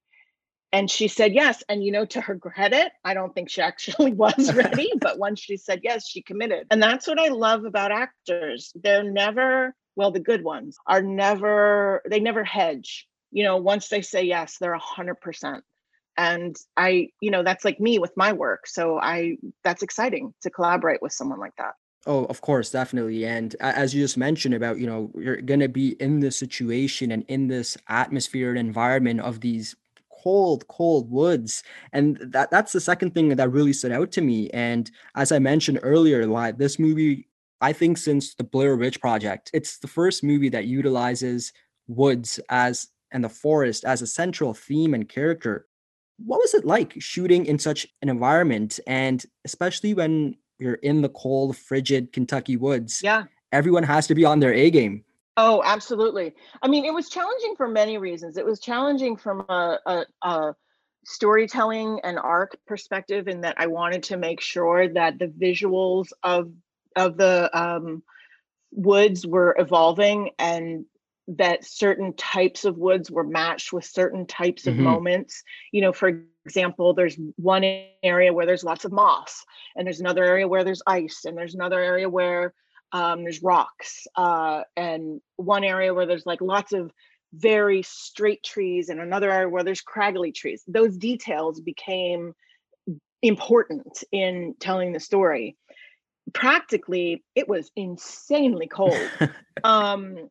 And 0.73 0.89
she 0.89 1.09
said 1.09 1.35
yes 1.35 1.65
and 1.69 1.83
you 1.83 1.91
know 1.91 2.05
to 2.07 2.21
her 2.21 2.39
credit 2.39 2.93
i 3.05 3.13
don't 3.13 3.35
think 3.35 3.51
she 3.51 3.61
actually 3.71 4.13
was 4.13 4.55
ready 4.55 4.93
but 5.01 5.19
once 5.19 5.41
she 5.41 5.57
said 5.57 5.81
yes 5.83 6.09
she 6.09 6.23
committed. 6.23 6.67
And 6.71 6.83
that's 6.83 7.07
what 7.07 7.19
i 7.19 7.29
love 7.29 7.65
about 7.65 7.93
actors. 7.93 8.73
They're 8.75 9.03
never 9.03 9.75
well 9.97 10.13
the 10.13 10.21
good 10.21 10.45
ones 10.45 10.77
are 10.87 11.03
never 11.03 12.03
they 12.09 12.21
never 12.21 12.45
hedge. 12.45 13.07
You 13.33 13.45
know 13.45 13.57
once 13.57 13.89
they 13.89 14.03
say 14.03 14.23
yes 14.23 14.57
they're 14.61 14.73
a 14.73 14.79
hundred 14.79 15.21
percent. 15.21 15.65
And 16.17 16.57
i 16.77 17.09
you 17.21 17.31
know 17.31 17.43
that's 17.43 17.65
like 17.65 17.81
me 17.81 17.99
with 17.99 18.17
my 18.17 18.33
work 18.33 18.67
so 18.67 18.99
i 19.01 19.37
that's 19.65 19.83
exciting 19.83 20.35
to 20.43 20.51
collaborate 20.51 21.03
with 21.03 21.13
someone 21.13 21.41
like 21.41 21.57
that 21.57 21.75
Oh, 22.07 22.25
of 22.27 22.41
course, 22.41 22.71
definitely. 22.71 23.27
And 23.27 23.55
as 23.61 23.95
you 23.95 24.03
just 24.03 24.17
mentioned 24.17 24.55
about, 24.55 24.79
you 24.79 24.87
know, 24.87 25.11
you're 25.15 25.41
going 25.43 25.61
to 25.61 25.69
be 25.69 25.91
in 26.01 26.21
this 26.21 26.37
situation 26.37 27.13
and 27.13 27.25
in 27.29 27.47
this 27.47 27.77
atmosphere 27.89 28.51
and 28.51 28.59
environment 28.59 29.21
of 29.21 29.41
these 29.41 29.77
cold, 30.23 30.67
cold 30.69 31.11
woods. 31.11 31.63
And 31.93 32.17
that 32.33 32.51
that's 32.51 32.73
the 32.73 32.81
second 32.81 33.13
thing 33.13 33.29
that 33.29 33.51
really 33.51 33.75
stood 33.75 33.93
out 33.93 34.13
to 34.13 34.23
me. 34.23 34.49
And 34.51 34.91
as 35.15 35.31
I 35.31 35.39
mentioned 35.41 35.81
earlier, 35.83 36.27
like 36.27 36.57
this 36.57 36.79
movie, 36.79 37.29
I 37.61 37.75
think 37.75 37.99
since 37.99 38.35
the 38.35 38.45
Blair 38.45 38.77
Witch 38.77 38.99
Project, 39.01 39.51
it's 39.53 39.79
the 39.79 39.89
first 39.89 40.25
movie 40.25 40.49
that 40.49 40.65
utilizes 40.65 41.53
woods 41.87 42.41
as 42.49 42.89
and 43.13 43.23
the 43.23 43.29
forest 43.29 43.85
as 43.85 44.01
a 44.01 44.07
central 44.07 44.55
theme 44.55 44.95
and 44.95 45.07
character. 45.07 45.67
What 46.25 46.41
was 46.41 46.55
it 46.55 46.65
like 46.65 46.95
shooting 46.99 47.45
in 47.45 47.59
such 47.59 47.87
an 48.01 48.09
environment? 48.09 48.81
And 48.87 49.25
especially 49.45 49.93
when 49.95 50.37
you're 50.61 50.75
in 50.75 51.03
the 51.03 51.09
cold, 51.09 51.57
frigid 51.57 52.13
Kentucky 52.13 52.57
woods. 52.57 53.01
Yeah. 53.03 53.25
Everyone 53.53 53.83
has 53.83 54.07
to 54.09 54.15
be 54.15 54.25
on 54.25 54.41
their 54.41 54.55
A 54.55 54.71
game. 54.71 55.05
Oh, 55.37 55.63
absolutely. 55.65 56.35
I 56.63 56.69
mean, 56.69 56.85
it 56.85 56.93
was 56.93 57.09
challenging 57.09 57.55
for 57.57 57.67
many 57.67 57.99
reasons. 57.99 58.37
It 58.37 58.45
was 58.45 58.61
challenging 58.61 59.17
from 59.17 59.41
a, 59.49 59.79
a, 59.87 60.05
a 60.23 60.55
storytelling 61.05 62.01
and 62.05 62.19
arc 62.19 62.59
perspective, 62.67 63.27
in 63.27 63.41
that 63.41 63.55
I 63.59 63.67
wanted 63.67 64.03
to 64.05 64.17
make 64.17 64.41
sure 64.41 64.89
that 64.89 65.19
the 65.19 65.29
visuals 65.29 66.09
of 66.23 66.53
of 66.97 67.17
the 67.17 67.51
um, 67.59 68.03
woods 68.73 69.27
were 69.27 69.57
evolving 69.59 70.31
and 70.39 70.85
that 71.29 71.65
certain 71.65 72.13
types 72.15 72.65
of 72.65 72.77
woods 72.77 73.11
were 73.11 73.25
matched 73.25 73.73
with 73.73 73.85
certain 73.85 74.27
types 74.27 74.67
of 74.67 74.75
mm-hmm. 74.75 74.85
moments. 74.85 75.43
You 75.73 75.83
know, 75.83 75.93
for 75.93 76.23
example, 76.45 76.95
there's 76.95 77.17
one 77.37 77.65
area 78.03 78.33
where 78.33 78.47
there's 78.47 78.65
lots 78.65 78.85
of 78.85 78.93
moss, 78.93 79.45
and 79.77 79.87
there's 79.87 80.01
another 80.01 80.25
area 80.25 80.49
where 80.49 80.65
there's 80.65 80.83
ice, 80.87 81.25
and 81.25 81.37
there's 81.37 81.55
another 81.55 81.81
area 81.81 82.09
where 82.09 82.55
um, 82.93 83.23
there's 83.23 83.43
rocks, 83.43 84.07
uh, 84.17 84.63
and 84.77 85.21
one 85.37 85.65
area 85.65 85.95
where 85.95 86.07
there's 86.07 86.27
like 86.27 86.41
lots 86.41 86.73
of 86.73 86.93
very 87.33 87.83
straight 87.83 88.43
trees 88.43 88.89
and 88.89 89.01
another 89.01 89.31
area 89.31 89.49
where 89.49 89.63
there's 89.63 89.83
craggly 89.83 90.35
trees. 90.35 90.65
Those 90.67 90.97
details 90.97 91.61
became 91.61 92.35
important 93.23 94.03
in 94.11 94.55
telling 94.59 94.93
the 94.93 95.01
story. 95.01 95.57
Practically, 96.33 97.23
it 97.35 97.49
was 97.49 97.71
insanely 97.77 98.67
cold. 98.67 98.99
um, 99.65 100.29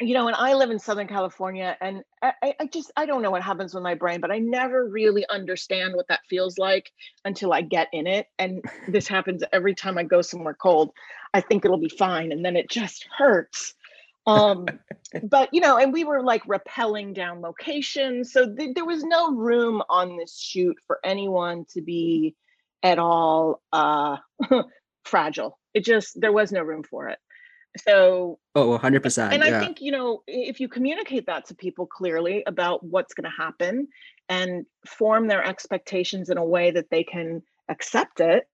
you 0.00 0.12
know, 0.12 0.26
and 0.26 0.36
I 0.36 0.52
live 0.54 0.70
in 0.70 0.78
Southern 0.78 1.06
California, 1.06 1.76
and 1.80 2.02
I, 2.20 2.54
I, 2.60 2.66
just 2.66 2.92
I 2.96 3.06
don't 3.06 3.22
know 3.22 3.30
what 3.30 3.42
happens 3.42 3.72
with 3.72 3.82
my 3.82 3.94
brain, 3.94 4.20
but 4.20 4.30
I 4.30 4.38
never 4.38 4.86
really 4.86 5.24
understand 5.30 5.94
what 5.94 6.08
that 6.08 6.20
feels 6.28 6.58
like 6.58 6.92
until 7.24 7.52
I 7.52 7.62
get 7.62 7.88
in 7.92 8.06
it. 8.06 8.26
And 8.38 8.62
this 8.88 9.08
happens 9.08 9.42
every 9.52 9.74
time 9.74 9.96
I 9.96 10.02
go 10.02 10.20
somewhere 10.20 10.54
cold. 10.54 10.92
I 11.32 11.40
think 11.40 11.64
it'll 11.64 11.78
be 11.78 11.88
fine, 11.88 12.30
and 12.30 12.44
then 12.44 12.56
it 12.56 12.68
just 12.68 13.06
hurts. 13.16 13.74
Um, 14.26 14.66
but 15.22 15.48
you 15.54 15.62
know, 15.62 15.78
and 15.78 15.92
we 15.94 16.04
were 16.04 16.22
like 16.22 16.44
rappelling 16.44 17.14
down 17.14 17.40
locations, 17.40 18.32
so 18.32 18.54
th- 18.54 18.74
there 18.74 18.84
was 18.84 19.02
no 19.02 19.32
room 19.32 19.82
on 19.88 20.18
this 20.18 20.38
shoot 20.38 20.76
for 20.86 21.00
anyone 21.04 21.64
to 21.70 21.80
be 21.80 22.36
at 22.82 22.98
all 22.98 23.62
uh, 23.72 24.18
fragile. 25.04 25.58
It 25.72 25.86
just 25.86 26.20
there 26.20 26.32
was 26.32 26.52
no 26.52 26.62
room 26.62 26.82
for 26.82 27.08
it. 27.08 27.18
So 27.76 28.38
oh, 28.54 28.78
100%. 28.78 29.32
And 29.32 29.42
yeah. 29.42 29.56
I 29.56 29.60
think, 29.60 29.80
you 29.80 29.92
know, 29.92 30.22
if 30.26 30.60
you 30.60 30.68
communicate 30.68 31.26
that 31.26 31.46
to 31.46 31.54
people 31.54 31.86
clearly 31.86 32.42
about 32.46 32.84
what's 32.84 33.14
going 33.14 33.30
to 33.30 33.36
happen 33.36 33.88
and 34.28 34.66
form 34.86 35.28
their 35.28 35.44
expectations 35.44 36.30
in 36.30 36.38
a 36.38 36.44
way 36.44 36.70
that 36.70 36.90
they 36.90 37.04
can 37.04 37.42
accept 37.68 38.20
it 38.20 38.44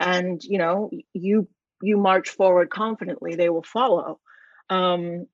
and, 0.00 0.42
you 0.42 0.58
know, 0.58 0.90
you 1.12 1.48
you 1.84 1.96
march 1.96 2.28
forward 2.28 2.70
confidently, 2.70 3.34
they 3.34 3.48
will 3.48 3.64
follow. 3.64 4.20
Um 4.70 5.26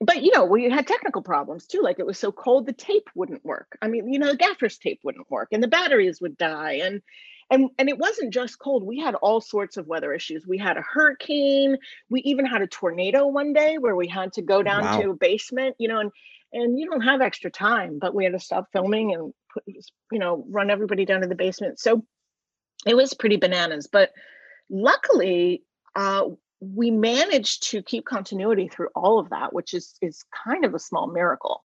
but 0.00 0.22
you 0.22 0.30
know, 0.32 0.44
we 0.44 0.68
had 0.70 0.86
technical 0.86 1.22
problems 1.22 1.66
too. 1.66 1.80
Like 1.80 1.98
it 1.98 2.06
was 2.06 2.18
so 2.18 2.30
cold, 2.30 2.66
the 2.66 2.72
tape 2.72 3.08
wouldn't 3.14 3.44
work. 3.44 3.78
I 3.80 3.88
mean, 3.88 4.12
you 4.12 4.18
know, 4.18 4.30
the 4.30 4.36
gaffer's 4.36 4.78
tape 4.78 5.00
wouldn't 5.02 5.30
work, 5.30 5.48
and 5.52 5.62
the 5.62 5.68
batteries 5.68 6.20
would 6.20 6.36
die, 6.36 6.80
and 6.84 7.00
and 7.50 7.70
and 7.78 7.88
it 7.88 7.98
wasn't 7.98 8.32
just 8.32 8.58
cold 8.58 8.82
we 8.82 8.98
had 8.98 9.14
all 9.16 9.40
sorts 9.40 9.76
of 9.76 9.86
weather 9.86 10.12
issues. 10.12 10.46
We 10.46 10.58
had 10.58 10.76
a 10.76 10.82
hurricane 10.82 11.76
we 12.08 12.20
even 12.22 12.46
had 12.46 12.62
a 12.62 12.66
tornado 12.66 13.26
one 13.26 13.52
day 13.52 13.78
where 13.78 13.96
we 13.96 14.08
had 14.08 14.32
to 14.34 14.42
go 14.42 14.62
down 14.62 14.84
wow. 14.84 15.00
to 15.00 15.10
a 15.10 15.14
basement 15.14 15.76
you 15.78 15.88
know 15.88 16.00
and 16.00 16.10
and 16.52 16.78
you 16.78 16.88
don't 16.88 17.02
have 17.02 17.20
extra 17.20 17.50
time 17.50 17.98
but 17.98 18.14
we 18.14 18.24
had 18.24 18.32
to 18.32 18.40
stop 18.40 18.68
filming 18.72 19.14
and 19.14 19.32
put 19.52 19.64
you 20.12 20.18
know 20.18 20.44
run 20.48 20.70
everybody 20.70 21.04
down 21.04 21.20
to 21.20 21.28
the 21.28 21.34
basement. 21.34 21.78
So 21.78 22.04
it 22.86 22.94
was 22.94 23.14
pretty 23.14 23.36
bananas 23.36 23.88
but 23.90 24.10
luckily 24.70 25.62
uh, 25.94 26.24
we 26.60 26.90
managed 26.90 27.70
to 27.70 27.82
keep 27.82 28.04
continuity 28.04 28.68
through 28.68 28.88
all 28.94 29.18
of 29.18 29.30
that 29.30 29.52
which 29.52 29.74
is 29.74 29.94
is 30.02 30.24
kind 30.44 30.64
of 30.64 30.74
a 30.74 30.78
small 30.78 31.06
miracle 31.06 31.64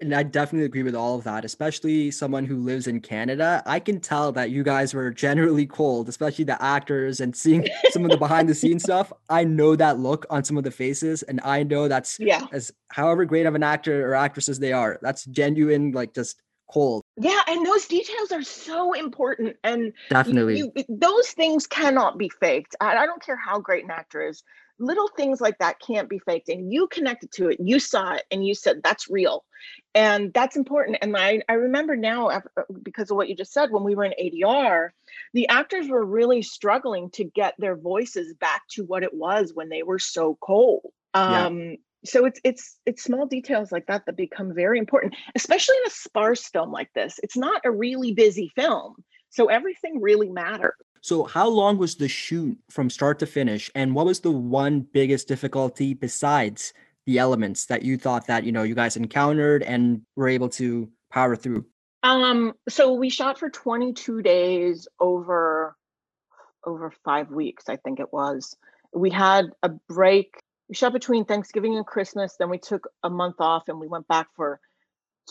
and 0.00 0.14
I 0.14 0.22
definitely 0.22 0.66
agree 0.66 0.82
with 0.82 0.94
all 0.94 1.16
of 1.16 1.24
that, 1.24 1.44
especially 1.44 2.10
someone 2.10 2.44
who 2.44 2.58
lives 2.58 2.86
in 2.86 3.00
Canada. 3.00 3.62
I 3.66 3.80
can 3.80 4.00
tell 4.00 4.30
that 4.32 4.50
you 4.50 4.62
guys 4.62 4.94
were 4.94 5.10
generally 5.10 5.66
cold, 5.66 6.08
especially 6.08 6.44
the 6.44 6.62
actors 6.62 7.20
and 7.20 7.34
seeing 7.34 7.66
some 7.90 8.04
of 8.04 8.10
the 8.10 8.16
behind 8.16 8.48
the 8.48 8.54
scenes 8.54 8.82
stuff. 8.84 9.12
I 9.28 9.44
know 9.44 9.74
that 9.76 9.98
look 9.98 10.24
on 10.30 10.44
some 10.44 10.56
of 10.56 10.64
the 10.64 10.70
faces, 10.70 11.22
and 11.24 11.40
I 11.42 11.62
know 11.64 11.88
that's 11.88 12.18
yeah, 12.20 12.46
as 12.52 12.72
however 12.90 13.24
great 13.24 13.46
of 13.46 13.54
an 13.54 13.62
actor 13.62 14.08
or 14.08 14.14
actresses 14.14 14.58
they 14.58 14.72
are, 14.72 14.98
that's 15.02 15.24
genuine, 15.26 15.92
like 15.92 16.14
just 16.14 16.40
cold. 16.70 17.02
Yeah, 17.16 17.40
and 17.48 17.66
those 17.66 17.86
details 17.86 18.30
are 18.30 18.42
so 18.42 18.92
important. 18.92 19.56
And 19.64 19.92
definitely, 20.10 20.58
you, 20.58 20.72
those 20.88 21.30
things 21.30 21.66
cannot 21.66 22.18
be 22.18 22.28
faked. 22.28 22.76
I, 22.80 22.98
I 22.98 23.06
don't 23.06 23.22
care 23.22 23.36
how 23.36 23.58
great 23.58 23.84
an 23.84 23.90
actor 23.90 24.28
is 24.28 24.44
little 24.78 25.08
things 25.08 25.40
like 25.40 25.58
that 25.58 25.80
can't 25.80 26.08
be 26.08 26.18
faked 26.18 26.48
and 26.48 26.72
you 26.72 26.86
connected 26.88 27.30
to 27.32 27.48
it 27.48 27.58
you 27.60 27.78
saw 27.78 28.14
it 28.14 28.24
and 28.30 28.46
you 28.46 28.54
said 28.54 28.80
that's 28.82 29.10
real 29.10 29.44
and 29.94 30.32
that's 30.32 30.56
important 30.56 30.98
and 31.02 31.16
i, 31.16 31.40
I 31.48 31.54
remember 31.54 31.96
now 31.96 32.28
uh, 32.28 32.40
because 32.82 33.10
of 33.10 33.16
what 33.16 33.28
you 33.28 33.36
just 33.36 33.52
said 33.52 33.70
when 33.70 33.84
we 33.84 33.94
were 33.94 34.04
in 34.04 34.14
adr 34.20 34.90
the 35.34 35.48
actors 35.48 35.88
were 35.88 36.04
really 36.04 36.42
struggling 36.42 37.10
to 37.12 37.24
get 37.24 37.54
their 37.58 37.76
voices 37.76 38.34
back 38.34 38.62
to 38.70 38.84
what 38.84 39.02
it 39.02 39.14
was 39.14 39.52
when 39.54 39.68
they 39.68 39.82
were 39.82 39.98
so 39.98 40.38
cold 40.40 40.92
um, 41.14 41.60
yeah. 41.60 41.74
so 42.04 42.24
it's 42.24 42.40
it's 42.44 42.76
it's 42.86 43.02
small 43.02 43.26
details 43.26 43.72
like 43.72 43.86
that 43.86 44.06
that 44.06 44.16
become 44.16 44.54
very 44.54 44.78
important 44.78 45.14
especially 45.34 45.76
in 45.76 45.88
a 45.88 45.94
sparse 45.94 46.48
film 46.48 46.70
like 46.70 46.92
this 46.94 47.18
it's 47.22 47.36
not 47.36 47.62
a 47.64 47.70
really 47.70 48.12
busy 48.12 48.50
film 48.54 48.94
so 49.30 49.46
everything 49.46 50.00
really 50.00 50.30
matters 50.30 50.74
so, 51.00 51.24
how 51.24 51.48
long 51.48 51.78
was 51.78 51.96
the 51.96 52.08
shoot 52.08 52.58
from 52.70 52.90
start 52.90 53.18
to 53.20 53.26
finish, 53.26 53.70
and 53.74 53.94
what 53.94 54.06
was 54.06 54.20
the 54.20 54.30
one 54.30 54.80
biggest 54.80 55.28
difficulty 55.28 55.94
besides 55.94 56.72
the 57.06 57.18
elements 57.18 57.66
that 57.66 57.82
you 57.82 57.96
thought 57.96 58.26
that 58.26 58.44
you 58.44 58.52
know 58.52 58.62
you 58.62 58.74
guys 58.74 58.96
encountered 58.96 59.62
and 59.62 60.02
were 60.16 60.28
able 60.28 60.48
to 60.50 60.90
power 61.10 61.36
through? 61.36 61.64
Um, 62.02 62.54
so 62.68 62.92
we 62.92 63.10
shot 63.10 63.38
for 63.38 63.50
22 63.50 64.22
days 64.22 64.88
over 65.00 65.76
over 66.64 66.92
five 67.04 67.30
weeks, 67.30 67.68
I 67.68 67.76
think 67.76 68.00
it 68.00 68.12
was. 68.12 68.56
We 68.92 69.10
had 69.10 69.46
a 69.62 69.70
break. 69.88 70.42
We 70.68 70.74
shot 70.74 70.92
between 70.92 71.24
Thanksgiving 71.24 71.76
and 71.76 71.86
Christmas. 71.86 72.36
Then 72.38 72.50
we 72.50 72.58
took 72.58 72.88
a 73.02 73.10
month 73.10 73.36
off, 73.38 73.68
and 73.68 73.80
we 73.80 73.88
went 73.88 74.06
back 74.08 74.28
for 74.36 74.60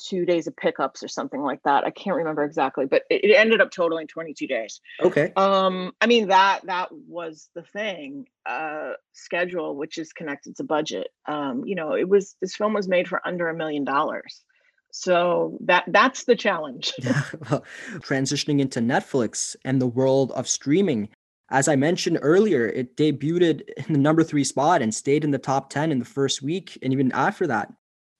two 0.06 0.26
days 0.26 0.48
of 0.48 0.56
pickups 0.56 1.04
or 1.04 1.08
something 1.08 1.42
like 1.42 1.62
that. 1.64 1.84
I 1.84 1.92
can't 1.92 2.16
remember 2.16 2.44
exactly, 2.44 2.86
but 2.86 3.04
it, 3.10 3.26
it, 3.26 3.36
ended 3.36 3.62
up 3.62 3.72
totaling 3.72 4.08
22 4.08 4.48
days. 4.48 4.82
Okay. 5.02 5.32
Um, 5.36 5.94
I 6.02 6.08
mean 6.08 6.28
that 6.28 6.62
that 6.66 6.90
was 6.92 7.50
the 7.56 7.64
thing. 7.64 8.28
Uh, 8.46 8.94
schedule, 9.12 9.76
which 9.76 9.98
is 9.98 10.14
connected 10.14 10.56
to 10.58 10.64
budget. 10.64 11.10
Um, 11.28 11.64
you 11.66 11.76
know, 11.76 11.94
it 11.94 12.08
was 12.08 12.36
this 12.42 12.56
film 12.56 12.74
was 12.74 12.88
made 12.88 13.08
for 13.08 13.26
under 13.28 13.50
a 13.50 13.56
million 13.56 13.84
dollars. 13.84 14.44
So 14.92 15.58
that 15.62 15.84
that's 15.88 16.24
the 16.24 16.36
challenge. 16.36 16.94
well, 17.50 17.64
transitioning 18.00 18.60
into 18.60 18.80
Netflix 18.80 19.56
and 19.66 19.82
the 19.82 19.88
world 19.88 20.32
of 20.32 20.48
streaming. 20.48 21.10
As 21.50 21.68
I 21.68 21.76
mentioned 21.76 22.20
earlier, 22.22 22.68
it 22.68 22.98
debuted 22.98 23.62
in 23.78 23.94
the 23.94 24.00
number 24.00 24.24
three 24.24 24.44
spot 24.44 24.82
and 24.82 24.94
stayed 24.94 25.24
in 25.24 25.32
the 25.32 25.38
top 25.38 25.70
10 25.70 25.92
in 25.92 26.00
the 26.00 26.06
first 26.06 26.42
week. 26.42 26.78
And 26.82 26.92
even 26.92 27.12
after 27.14 27.48
that, 27.48 27.72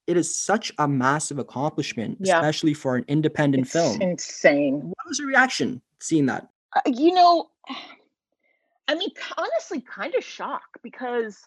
it 0.08 0.16
is 0.16 0.34
such 0.34 0.72
a 0.78 0.88
massive 0.88 1.38
accomplishment, 1.38 2.16
yeah. 2.20 2.38
especially 2.38 2.72
for 2.72 2.96
an 2.96 3.04
independent 3.08 3.64
it's 3.64 3.72
film. 3.72 4.00
Insane. 4.00 4.80
What 4.80 5.06
was 5.06 5.18
your 5.18 5.28
reaction 5.28 5.82
seeing 6.00 6.26
that? 6.26 6.48
Uh, 6.74 6.80
you 6.86 7.12
know, 7.12 7.50
I 8.88 8.94
mean, 8.94 9.10
honestly, 9.36 9.82
kind 9.82 10.14
of 10.14 10.24
shocked 10.24 10.78
because 10.82 11.38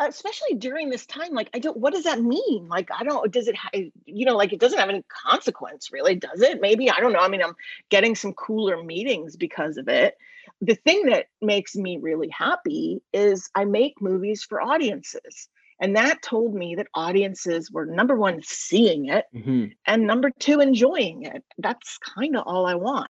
especially 0.00 0.56
during 0.56 0.90
this 0.90 1.06
time 1.06 1.32
like 1.32 1.48
i 1.54 1.58
don't 1.60 1.76
what 1.76 1.94
does 1.94 2.02
that 2.02 2.20
mean 2.20 2.66
like 2.68 2.88
i 2.98 3.04
don't 3.04 3.32
does 3.32 3.46
it 3.46 3.54
ha- 3.54 3.70
you 4.06 4.26
know 4.26 4.36
like 4.36 4.52
it 4.52 4.58
doesn't 4.58 4.80
have 4.80 4.88
any 4.88 5.04
consequence 5.08 5.92
really 5.92 6.16
does 6.16 6.42
it 6.42 6.60
maybe 6.60 6.90
i 6.90 6.98
don't 6.98 7.12
know 7.12 7.20
i 7.20 7.28
mean 7.28 7.40
i'm 7.40 7.54
getting 7.88 8.16
some 8.16 8.32
cooler 8.32 8.82
meetings 8.82 9.36
because 9.36 9.76
of 9.76 9.88
it 9.88 10.16
the 10.60 10.74
thing 10.74 11.06
that 11.06 11.26
makes 11.40 11.76
me 11.76 11.96
really 11.96 12.28
happy 12.28 13.00
is 13.12 13.50
i 13.54 13.64
make 13.64 14.02
movies 14.02 14.42
for 14.42 14.60
audiences 14.60 15.48
and 15.80 15.96
that 15.96 16.22
told 16.22 16.54
me 16.54 16.74
that 16.76 16.88
audiences 16.94 17.70
were 17.70 17.86
number 17.86 18.16
one, 18.16 18.40
seeing 18.42 19.08
it, 19.08 19.26
mm-hmm. 19.34 19.66
and 19.86 20.06
number 20.06 20.30
two, 20.38 20.60
enjoying 20.60 21.24
it. 21.24 21.42
That's 21.58 21.98
kind 21.98 22.36
of 22.36 22.44
all 22.46 22.66
I 22.66 22.74
want. 22.74 23.08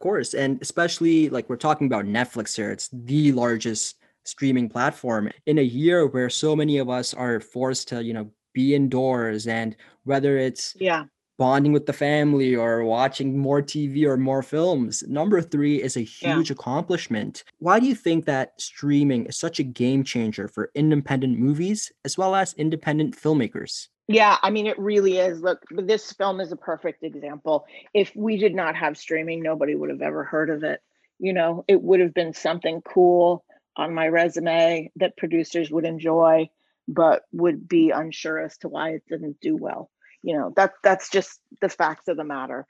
Of 0.00 0.04
course. 0.04 0.34
And 0.34 0.58
especially 0.62 1.28
like 1.28 1.48
we're 1.48 1.56
talking 1.56 1.86
about 1.86 2.04
Netflix 2.04 2.56
here, 2.56 2.70
it's 2.70 2.88
the 2.92 3.32
largest 3.32 3.96
streaming 4.24 4.68
platform 4.68 5.30
in 5.46 5.58
a 5.58 5.62
year 5.62 6.06
where 6.06 6.30
so 6.30 6.54
many 6.54 6.78
of 6.78 6.88
us 6.88 7.12
are 7.12 7.40
forced 7.40 7.88
to, 7.88 8.02
you 8.02 8.12
know, 8.14 8.30
be 8.52 8.74
indoors 8.74 9.46
and 9.46 9.76
whether 10.04 10.36
it's 10.36 10.74
yeah 10.80 11.04
bonding 11.40 11.72
with 11.72 11.86
the 11.86 11.92
family 11.94 12.54
or 12.54 12.84
watching 12.84 13.38
more 13.38 13.62
TV 13.62 14.04
or 14.04 14.18
more 14.18 14.42
films. 14.42 15.02
Number 15.08 15.40
three 15.40 15.82
is 15.82 15.96
a 15.96 16.00
huge 16.02 16.50
yeah. 16.50 16.52
accomplishment. 16.52 17.44
Why 17.60 17.80
do 17.80 17.86
you 17.86 17.94
think 17.94 18.26
that 18.26 18.60
streaming 18.60 19.24
is 19.24 19.38
such 19.38 19.58
a 19.58 19.62
game 19.62 20.04
changer 20.04 20.48
for 20.48 20.70
independent 20.74 21.38
movies 21.38 21.90
as 22.04 22.18
well 22.18 22.34
as 22.34 22.52
independent 22.58 23.16
filmmakers? 23.16 23.88
Yeah, 24.06 24.36
I 24.42 24.50
mean, 24.50 24.66
it 24.66 24.78
really 24.78 25.16
is. 25.16 25.40
Look, 25.40 25.62
this 25.70 26.12
film 26.12 26.42
is 26.42 26.52
a 26.52 26.56
perfect 26.56 27.02
example. 27.04 27.64
If 27.94 28.14
we 28.14 28.36
did 28.36 28.54
not 28.54 28.76
have 28.76 28.98
streaming, 28.98 29.42
nobody 29.42 29.74
would 29.74 29.88
have 29.88 30.02
ever 30.02 30.24
heard 30.24 30.50
of 30.50 30.62
it. 30.62 30.82
You 31.18 31.32
know, 31.32 31.64
it 31.68 31.80
would 31.80 32.00
have 32.00 32.12
been 32.12 32.34
something 32.34 32.82
cool 32.82 33.46
on 33.76 33.94
my 33.94 34.08
resume 34.08 34.92
that 34.96 35.16
producers 35.16 35.70
would 35.70 35.86
enjoy, 35.86 36.50
but 36.86 37.22
would 37.32 37.66
be 37.66 37.92
unsure 37.92 38.40
as 38.40 38.58
to 38.58 38.68
why 38.68 38.90
it 38.90 39.04
didn't 39.08 39.40
do 39.40 39.56
well 39.56 39.88
you 40.22 40.36
know 40.36 40.52
that 40.56 40.72
that's 40.82 41.10
just 41.10 41.40
the 41.60 41.68
facts 41.68 42.08
of 42.08 42.16
the 42.16 42.24
matter. 42.24 42.66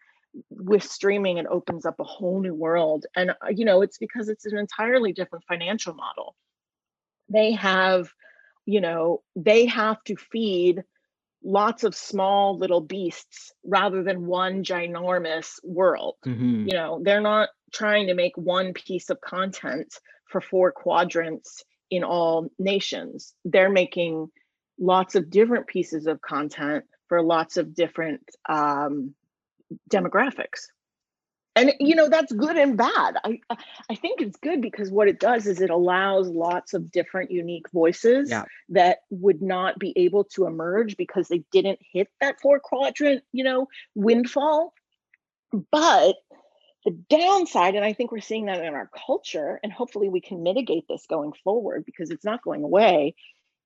With 0.49 0.85
streaming 0.85 1.39
it 1.39 1.47
opens 1.47 1.85
up 1.85 1.99
a 1.99 2.05
whole 2.05 2.41
new 2.41 2.55
world 2.55 3.07
and 3.17 3.31
uh, 3.31 3.35
you 3.55 3.65
know 3.65 3.83
it's 3.83 3.99
because 3.99 4.29
it's 4.29 4.47
an 4.47 4.57
entirely 4.57 5.13
different 5.13 5.45
financial 5.49 5.95
model. 5.95 6.37
They 7.29 7.53
have 7.53 8.11
you 8.67 8.81
know 8.81 9.23
they 9.37 9.67
have 9.67 10.03
to 10.05 10.17
feed 10.17 10.85
lots 11.43 11.85
of 11.85 11.95
small 11.95 12.59
little 12.59 12.83
beasts 12.83 13.53
rather 13.65 14.03
than 14.03 14.27
one 14.27 14.63
ginormous 14.63 15.55
world. 15.65 16.17
Mm-hmm. 16.27 16.69
you 16.69 16.75
know 16.75 17.01
they're 17.03 17.21
not 17.21 17.49
trying 17.73 18.09
to 18.09 18.15
make 18.15 18.37
one 18.37 18.73
piece 18.73 19.11
of 19.11 19.21
content 19.21 19.95
for 20.27 20.41
four 20.41 20.71
quadrants 20.71 21.65
in 21.91 22.05
all 22.05 22.49
nations. 22.59 23.35
They're 23.45 23.71
making 23.71 24.31
lots 24.79 25.15
of 25.15 25.31
different 25.31 25.67
pieces 25.67 26.07
of 26.07 26.21
content 26.23 26.85
for 27.11 27.23
lots 27.23 27.57
of 27.57 27.75
different 27.75 28.23
um, 28.49 29.15
demographics. 29.91 30.69
And 31.57 31.73
you 31.81 31.97
know 31.97 32.09
that's 32.09 32.33
good 32.33 32.57
and 32.57 32.77
bad. 32.77 33.17
I 33.25 33.41
i 33.91 33.97
think 33.97 34.23
it's 34.23 34.39
good 34.39 34.63
because 34.63 34.93
what 34.93 35.09
it 35.09 35.19
does 35.19 35.49
is 35.49 35.61
it 35.61 35.69
allows 35.69 36.29
lots 36.29 36.73
of 36.73 36.93
different 36.93 37.33
unique 37.33 37.69
voices 37.73 38.31
yeah. 38.31 38.45
that 38.69 38.99
would 39.11 39.43
not 39.43 39.77
be 39.81 39.93
able 39.97 40.25
to 40.37 40.47
emerge 40.47 40.97
because 40.97 41.27
they 41.27 41.43
didn't 41.51 41.81
hit 41.93 42.07
that 42.21 42.41
four 42.41 42.61
quadrant 42.61 43.25
you 43.33 43.43
know 43.43 43.67
windfall. 43.97 44.73
But 45.73 46.15
the 46.85 46.93
downside 47.11 47.75
and 47.75 47.85
i 47.85 47.93
think 47.93 48.11
we're 48.11 48.21
seeing 48.21 48.47
that 48.47 48.65
in 48.65 48.73
our 48.73 48.89
culture 49.07 49.61
and 49.63 49.71
hopefully 49.71 50.09
we 50.09 50.23
can 50.23 50.43
mitigate 50.43 50.87
this 50.89 51.05
going 51.07 51.33
forward 51.45 51.85
because 51.85 52.09
it's 52.11 52.25
not 52.25 52.43
going 52.43 52.63
away 52.63 53.15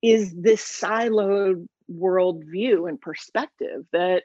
is 0.03 0.35
this 0.35 0.63
siloed 0.63 1.67
worldview 1.91 2.89
and 2.89 3.01
perspective 3.01 3.85
that 3.93 4.25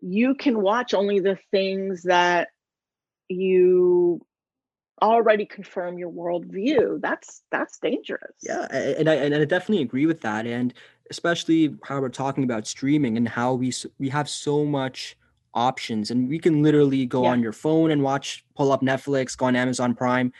you 0.00 0.34
can 0.34 0.60
watch 0.60 0.94
only 0.94 1.20
the 1.20 1.38
things 1.50 2.02
that 2.04 2.48
you 3.28 4.20
already 5.02 5.46
confirm 5.46 5.98
your 5.98 6.10
worldview. 6.10 7.00
That's 7.00 7.42
that's 7.50 7.78
dangerous. 7.78 8.34
Yeah 8.42 8.66
and 8.70 9.08
I, 9.08 9.14
and 9.14 9.34
I 9.34 9.44
definitely 9.44 9.82
agree 9.82 10.06
with 10.06 10.20
that 10.22 10.46
and 10.46 10.74
especially 11.10 11.76
how 11.84 12.00
we're 12.00 12.08
talking 12.08 12.44
about 12.44 12.66
streaming 12.66 13.16
and 13.16 13.28
how 13.28 13.54
we 13.54 13.72
we 13.98 14.08
have 14.08 14.28
so 14.28 14.64
much 14.64 15.16
options 15.54 16.10
and 16.10 16.28
we 16.28 16.38
can 16.38 16.62
literally 16.62 17.04
go 17.06 17.24
yeah. 17.24 17.30
on 17.30 17.42
your 17.42 17.52
phone 17.52 17.90
and 17.90 18.02
watch 18.02 18.44
pull 18.56 18.70
up 18.70 18.82
netflix 18.82 19.36
go 19.36 19.46
on 19.46 19.56
amazon 19.56 19.94
prime. 19.94 20.32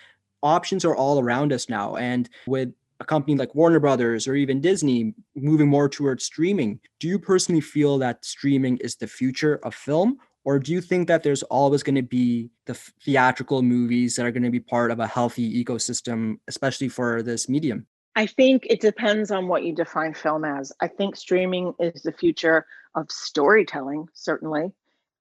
Options 0.42 0.86
are 0.86 0.96
all 0.96 1.20
around 1.20 1.52
us 1.52 1.68
now 1.68 1.96
and 1.96 2.28
with 2.46 2.72
a 3.00 3.04
company 3.04 3.36
like 3.36 3.54
Warner 3.54 3.80
Brothers 3.80 4.28
or 4.28 4.34
even 4.34 4.60
Disney 4.60 5.14
moving 5.34 5.68
more 5.68 5.88
towards 5.88 6.24
streaming. 6.24 6.78
Do 7.00 7.08
you 7.08 7.18
personally 7.18 7.62
feel 7.62 7.98
that 7.98 8.24
streaming 8.24 8.76
is 8.78 8.96
the 8.96 9.06
future 9.06 9.58
of 9.64 9.74
film? 9.74 10.18
Or 10.44 10.58
do 10.58 10.72
you 10.72 10.80
think 10.80 11.08
that 11.08 11.22
there's 11.22 11.42
always 11.44 11.82
going 11.82 11.96
to 11.96 12.02
be 12.02 12.50
the 12.66 12.74
theatrical 12.74 13.62
movies 13.62 14.16
that 14.16 14.24
are 14.24 14.30
going 14.30 14.42
to 14.42 14.50
be 14.50 14.60
part 14.60 14.90
of 14.90 15.00
a 15.00 15.06
healthy 15.06 15.64
ecosystem, 15.64 16.38
especially 16.48 16.88
for 16.88 17.22
this 17.22 17.48
medium? 17.48 17.86
I 18.16 18.26
think 18.26 18.66
it 18.68 18.80
depends 18.80 19.30
on 19.30 19.48
what 19.48 19.64
you 19.64 19.74
define 19.74 20.14
film 20.14 20.44
as. 20.44 20.72
I 20.80 20.88
think 20.88 21.16
streaming 21.16 21.74
is 21.78 22.02
the 22.02 22.12
future 22.12 22.66
of 22.94 23.10
storytelling, 23.10 24.08
certainly, 24.14 24.72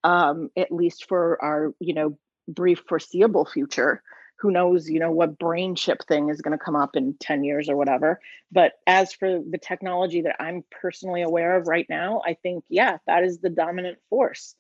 um, 0.04 0.50
at 0.58 0.72
least 0.72 1.08
for 1.08 1.42
our, 1.42 1.74
you 1.80 1.94
know, 1.94 2.18
brief 2.48 2.84
foreseeable 2.88 3.46
future 3.46 4.02
who 4.40 4.52
knows 4.52 4.90
you 4.90 5.00
know 5.00 5.12
what 5.12 5.38
brain 5.38 5.76
chip 5.76 6.04
thing 6.08 6.30
is 6.30 6.42
going 6.42 6.58
to 6.58 6.64
come 6.64 6.76
up 6.76 6.96
in 6.96 7.16
10 7.20 7.44
years 7.44 7.70
or 7.70 7.76
whatever. 7.76 8.20
But 8.52 8.74
as 8.88 9.14
for 9.14 9.40
the 9.40 9.58
technology 9.58 10.22
that 10.22 10.36
i'm 10.40 10.64
personally 10.82 11.22
aware 11.22 11.58
of 11.58 11.68
right 11.68 11.88
now 11.90 12.22
i 12.26 12.34
think 12.34 12.64
yeah 12.70 12.98
that 13.08 13.24
is 13.24 13.40
the 13.40 13.50
dominant 13.50 13.98
force. 14.10 14.56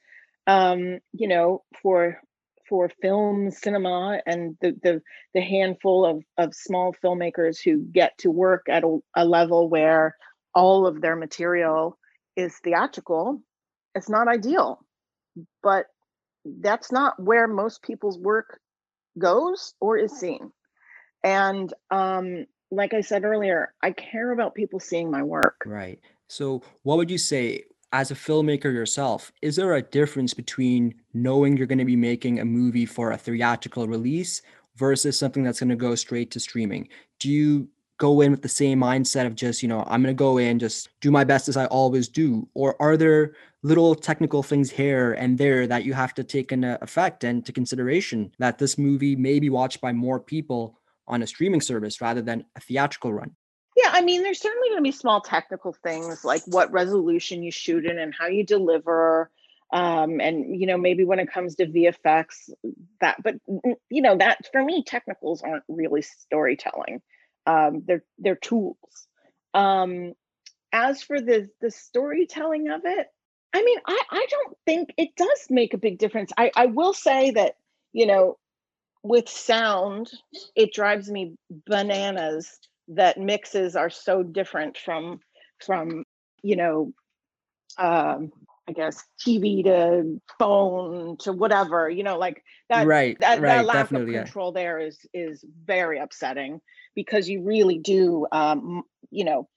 Um, 0.47 0.99
you 1.13 1.27
know 1.27 1.63
for 1.81 2.21
for 2.67 2.89
film 3.01 3.51
cinema 3.51 4.21
and 4.25 4.57
the 4.61 4.75
the, 4.83 5.01
the 5.33 5.41
handful 5.41 6.05
of, 6.05 6.23
of 6.37 6.53
small 6.53 6.95
filmmakers 7.03 7.59
who 7.63 7.77
get 7.77 8.17
to 8.19 8.29
work 8.29 8.67
at 8.69 8.83
a, 8.83 8.99
a 9.15 9.25
level 9.25 9.69
where 9.69 10.15
all 10.53 10.85
of 10.85 11.01
their 11.01 11.15
material 11.15 11.97
is 12.35 12.55
theatrical 12.63 13.41
it's 13.95 14.09
not 14.09 14.27
ideal. 14.27 14.79
But 15.61 15.87
that's 16.45 16.91
not 16.91 17.21
where 17.21 17.47
most 17.47 17.83
people's 17.83 18.17
work 18.17 18.59
goes 19.17 19.73
or 19.79 19.97
is 19.97 20.11
seen. 20.11 20.51
And 21.23 21.73
um, 21.91 22.45
like 22.71 22.93
I 22.93 23.01
said 23.01 23.23
earlier, 23.23 23.73
I 23.81 23.91
care 23.91 24.31
about 24.31 24.55
people 24.55 24.79
seeing 24.79 25.11
my 25.11 25.23
work. 25.23 25.63
Right. 25.65 25.99
So, 26.27 26.61
what 26.83 26.97
would 26.97 27.11
you 27.11 27.17
say 27.17 27.65
as 27.91 28.11
a 28.11 28.15
filmmaker 28.15 28.65
yourself? 28.65 29.31
Is 29.41 29.55
there 29.55 29.73
a 29.73 29.81
difference 29.81 30.33
between 30.33 30.95
knowing 31.13 31.57
you're 31.57 31.67
going 31.67 31.79
to 31.79 31.85
be 31.85 31.95
making 31.95 32.39
a 32.39 32.45
movie 32.45 32.85
for 32.85 33.11
a 33.11 33.17
theatrical 33.17 33.87
release 33.87 34.41
versus 34.75 35.17
something 35.17 35.43
that's 35.43 35.59
going 35.59 35.69
to 35.69 35.75
go 35.75 35.95
straight 35.95 36.31
to 36.31 36.39
streaming? 36.39 36.87
Do 37.19 37.29
you 37.29 37.67
go 37.99 38.21
in 38.21 38.31
with 38.31 38.41
the 38.41 38.49
same 38.49 38.79
mindset 38.79 39.27
of 39.27 39.35
just, 39.35 39.61
you 39.61 39.69
know, 39.69 39.83
I'm 39.85 40.01
going 40.01 40.15
to 40.15 40.17
go 40.17 40.37
in, 40.37 40.57
just 40.57 40.89
do 41.01 41.11
my 41.11 41.23
best 41.23 41.47
as 41.47 41.57
I 41.57 41.65
always 41.65 42.07
do? 42.07 42.47
Or 42.55 42.81
are 42.81 42.97
there 42.97 43.33
little 43.61 43.93
technical 43.93 44.41
things 44.41 44.71
here 44.71 45.13
and 45.13 45.37
there 45.37 45.67
that 45.67 45.83
you 45.83 45.93
have 45.93 46.13
to 46.15 46.23
take 46.23 46.51
into 46.51 46.81
effect 46.81 47.23
and 47.23 47.45
to 47.45 47.51
consideration 47.51 48.31
that 48.39 48.57
this 48.57 48.77
movie 48.77 49.15
may 49.15 49.39
be 49.39 49.49
watched 49.49 49.81
by 49.81 49.91
more 49.91 50.19
people 50.19 50.79
on 51.07 51.21
a 51.21 51.27
streaming 51.27 51.59
service 51.59 51.99
rather 51.99 52.21
than 52.21 52.45
a 52.55 52.61
theatrical 52.61 53.13
run. 53.13 53.35
Yeah, 53.75 53.89
I 53.91 54.01
mean, 54.01 54.23
there's 54.23 54.41
certainly 54.41 54.69
going 54.69 54.79
to 54.79 54.83
be 54.83 54.91
small 54.91 55.21
technical 55.21 55.73
things 55.73 56.23
like 56.23 56.41
what 56.45 56.71
resolution 56.71 57.43
you 57.43 57.51
shoot 57.51 57.85
in 57.85 57.99
and 57.99 58.13
how 58.17 58.27
you 58.27 58.45
deliver. 58.45 59.29
Um, 59.71 60.21
and 60.21 60.59
you 60.59 60.67
know, 60.67 60.77
maybe 60.77 61.03
when 61.03 61.19
it 61.19 61.31
comes 61.31 61.55
to 61.55 61.67
VFX, 61.67 62.49
that, 63.01 63.21
but 63.21 63.35
you 63.89 64.01
know, 64.01 64.17
that 64.17 64.49
for 64.51 64.63
me, 64.63 64.83
technicals 64.83 65.41
aren't 65.41 65.63
really 65.67 66.01
storytelling. 66.01 67.01
Um, 67.49 67.83
they're 67.85 68.03
they're 68.19 68.35
tools. 68.35 68.77
Um, 69.53 70.13
as 70.71 71.01
for 71.01 71.19
the 71.19 71.49
the 71.61 71.71
storytelling 71.71 72.69
of 72.69 72.81
it, 72.85 73.07
I 73.53 73.63
mean, 73.63 73.79
I, 73.87 74.01
I 74.11 74.27
don't 74.29 74.57
think 74.65 74.93
it 74.97 75.15
does 75.15 75.47
make 75.49 75.73
a 75.73 75.77
big 75.77 75.97
difference. 75.97 76.31
I, 76.37 76.51
I 76.55 76.67
will 76.67 76.93
say 76.93 77.31
that, 77.31 77.55
you 77.93 78.05
know, 78.05 78.37
with 79.01 79.27
sound, 79.27 80.11
it 80.55 80.73
drives 80.73 81.09
me 81.09 81.35
bananas 81.65 82.59
that 82.89 83.17
mixes 83.17 83.75
are 83.75 83.89
so 83.89 84.23
different 84.23 84.77
from 84.77 85.19
from, 85.65 86.03
you 86.43 86.55
know, 86.55 86.93
um, 87.77 88.31
I 88.69 88.71
guess 88.71 89.03
TV 89.25 89.63
to 89.63 90.21
phone 90.37 91.17
to 91.21 91.33
whatever, 91.33 91.89
you 91.89 92.03
know, 92.03 92.17
like 92.17 92.43
that 92.69 92.85
right, 92.85 93.17
that, 93.19 93.41
right, 93.41 93.57
that 93.57 93.65
lack 93.65 93.91
of 93.91 94.05
control 94.05 94.53
yeah. 94.55 94.61
there 94.61 94.79
is 94.79 94.99
is 95.13 95.43
very 95.65 95.99
upsetting 95.99 96.61
because 96.95 97.27
you 97.27 97.41
really 97.41 97.79
do 97.79 98.27
um, 98.31 98.83
you 99.09 99.23
know, 99.23 99.49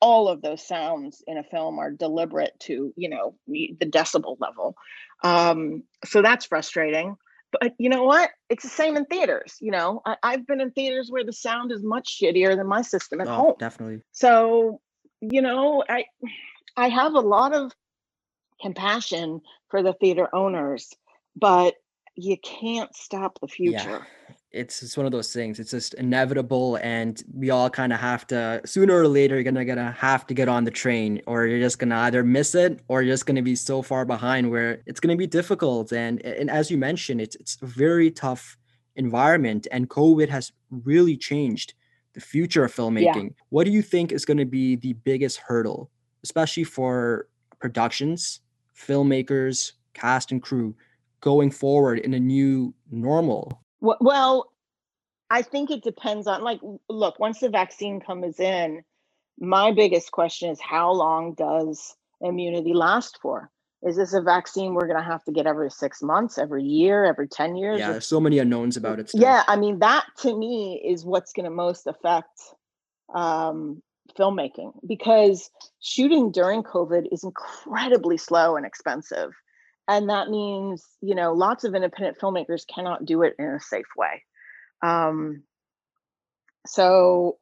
all 0.00 0.28
of 0.28 0.42
those 0.42 0.66
sounds 0.66 1.22
in 1.28 1.38
a 1.38 1.44
film 1.44 1.78
are 1.78 1.92
deliberate 1.92 2.58
to 2.60 2.92
you 2.96 3.08
know 3.08 3.36
the 3.46 3.76
decibel 3.80 4.36
level. 4.40 4.74
Um, 5.22 5.84
so 6.04 6.22
that's 6.22 6.46
frustrating 6.46 7.16
but 7.52 7.72
you 7.78 7.88
know 7.88 8.02
what? 8.02 8.30
It's 8.50 8.64
the 8.64 8.68
same 8.68 8.96
in 8.96 9.04
theaters 9.06 9.56
you 9.60 9.70
know? 9.70 10.02
I, 10.04 10.32
have 10.32 10.46
been 10.46 10.60
in 10.60 10.72
theaters 10.72 11.08
where 11.10 11.24
the 11.24 11.32
sound 11.32 11.70
is 11.70 11.82
much 11.82 12.18
shittier 12.20 12.56
than 12.56 12.66
my 12.66 12.82
system 12.82 13.20
at 13.20 13.28
oh, 13.28 13.34
home. 13.34 13.54
definitely. 13.58 14.02
So 14.12 14.80
you 15.20 15.40
know 15.40 15.82
i 15.88 16.04
i 16.76 16.88
have 16.88 17.14
a 17.14 17.20
lot 17.20 17.54
of 17.54 17.72
compassion 18.60 19.40
for 19.68 19.82
the 19.82 19.92
theater 19.94 20.28
owners 20.34 20.94
but 21.34 21.74
you 22.14 22.36
can't 22.38 22.94
stop 22.94 23.38
the 23.40 23.48
future 23.48 24.00
yeah 24.00 24.02
it's 24.56 24.82
it's 24.82 24.96
one 24.96 25.06
of 25.06 25.12
those 25.12 25.32
things. 25.32 25.60
It's 25.60 25.70
just 25.70 25.94
inevitable, 25.94 26.78
and 26.82 27.22
we 27.32 27.50
all 27.50 27.68
kind 27.68 27.92
of 27.92 28.00
have 28.00 28.26
to 28.28 28.60
sooner 28.64 28.98
or 28.98 29.06
later. 29.06 29.34
You're 29.34 29.44
gonna 29.44 29.64
gonna 29.64 29.92
have 29.92 30.26
to 30.28 30.34
get 30.34 30.48
on 30.48 30.64
the 30.64 30.70
train, 30.70 31.20
or 31.26 31.46
you're 31.46 31.60
just 31.60 31.78
gonna 31.78 31.96
either 31.98 32.24
miss 32.24 32.54
it, 32.54 32.80
or 32.88 33.02
you're 33.02 33.14
just 33.14 33.26
gonna 33.26 33.42
be 33.42 33.54
so 33.54 33.82
far 33.82 34.04
behind 34.04 34.50
where 34.50 34.82
it's 34.86 35.00
gonna 35.00 35.16
be 35.16 35.26
difficult. 35.26 35.92
And 35.92 36.24
and 36.24 36.50
as 36.50 36.70
you 36.70 36.78
mentioned, 36.78 37.20
it's 37.20 37.36
it's 37.36 37.58
a 37.62 37.66
very 37.66 38.10
tough 38.10 38.56
environment, 38.96 39.66
and 39.70 39.88
COVID 39.88 40.28
has 40.28 40.52
really 40.70 41.16
changed 41.16 41.74
the 42.14 42.20
future 42.20 42.64
of 42.64 42.74
filmmaking. 42.74 43.24
Yeah. 43.24 43.44
What 43.50 43.64
do 43.64 43.70
you 43.70 43.82
think 43.82 44.10
is 44.10 44.24
going 44.24 44.38
to 44.38 44.46
be 44.46 44.74
the 44.76 44.94
biggest 44.94 45.36
hurdle, 45.36 45.90
especially 46.24 46.64
for 46.64 47.28
productions, 47.60 48.40
filmmakers, 48.76 49.72
cast 49.94 50.30
and 50.32 50.42
crew, 50.42 50.74
going 51.20 51.50
forward 51.50 51.98
in 51.98 52.14
a 52.14 52.20
new 52.20 52.74
normal? 52.90 53.62
Well, 53.80 54.52
I 55.30 55.42
think 55.42 55.70
it 55.70 55.82
depends 55.82 56.26
on 56.26 56.42
like 56.42 56.60
look, 56.88 57.18
once 57.18 57.40
the 57.40 57.48
vaccine 57.48 58.00
comes 58.00 58.38
in, 58.38 58.84
my 59.38 59.72
biggest 59.72 60.12
question 60.12 60.50
is 60.50 60.60
how 60.60 60.92
long 60.92 61.34
does 61.34 61.96
immunity 62.20 62.74
last 62.74 63.18
for? 63.20 63.50
Is 63.82 63.96
this 63.96 64.14
a 64.14 64.22
vaccine 64.22 64.74
we're 64.74 64.86
going 64.86 64.98
to 64.98 65.04
have 65.04 65.22
to 65.24 65.32
get 65.32 65.46
every 65.46 65.70
6 65.70 66.02
months, 66.02 66.38
every 66.38 66.64
year, 66.64 67.04
every 67.04 67.28
10 67.28 67.56
years? 67.56 67.78
Yeah, 67.78 67.92
there's 67.92 68.06
so 68.06 68.20
many 68.20 68.38
unknowns 68.38 68.76
about 68.76 68.98
it. 68.98 69.10
Still. 69.10 69.20
Yeah, 69.20 69.42
I 69.46 69.56
mean 69.56 69.80
that 69.80 70.06
to 70.18 70.36
me 70.36 70.82
is 70.84 71.04
what's 71.04 71.32
going 71.32 71.44
to 71.44 71.50
most 71.50 71.86
affect 71.86 72.40
um, 73.14 73.82
filmmaking 74.18 74.72
because 74.86 75.50
shooting 75.80 76.30
during 76.30 76.62
COVID 76.62 77.06
is 77.12 77.24
incredibly 77.24 78.16
slow 78.16 78.56
and 78.56 78.66
expensive. 78.66 79.32
And 79.88 80.08
that 80.10 80.28
means 80.28 80.84
you 81.00 81.14
know 81.14 81.32
lots 81.32 81.64
of 81.64 81.74
independent 81.74 82.18
filmmakers 82.18 82.66
cannot 82.66 83.04
do 83.04 83.22
it 83.22 83.34
in 83.38 83.46
a 83.46 83.60
safe 83.60 83.86
way. 83.96 84.22
Um, 84.82 85.42
so 86.66 87.38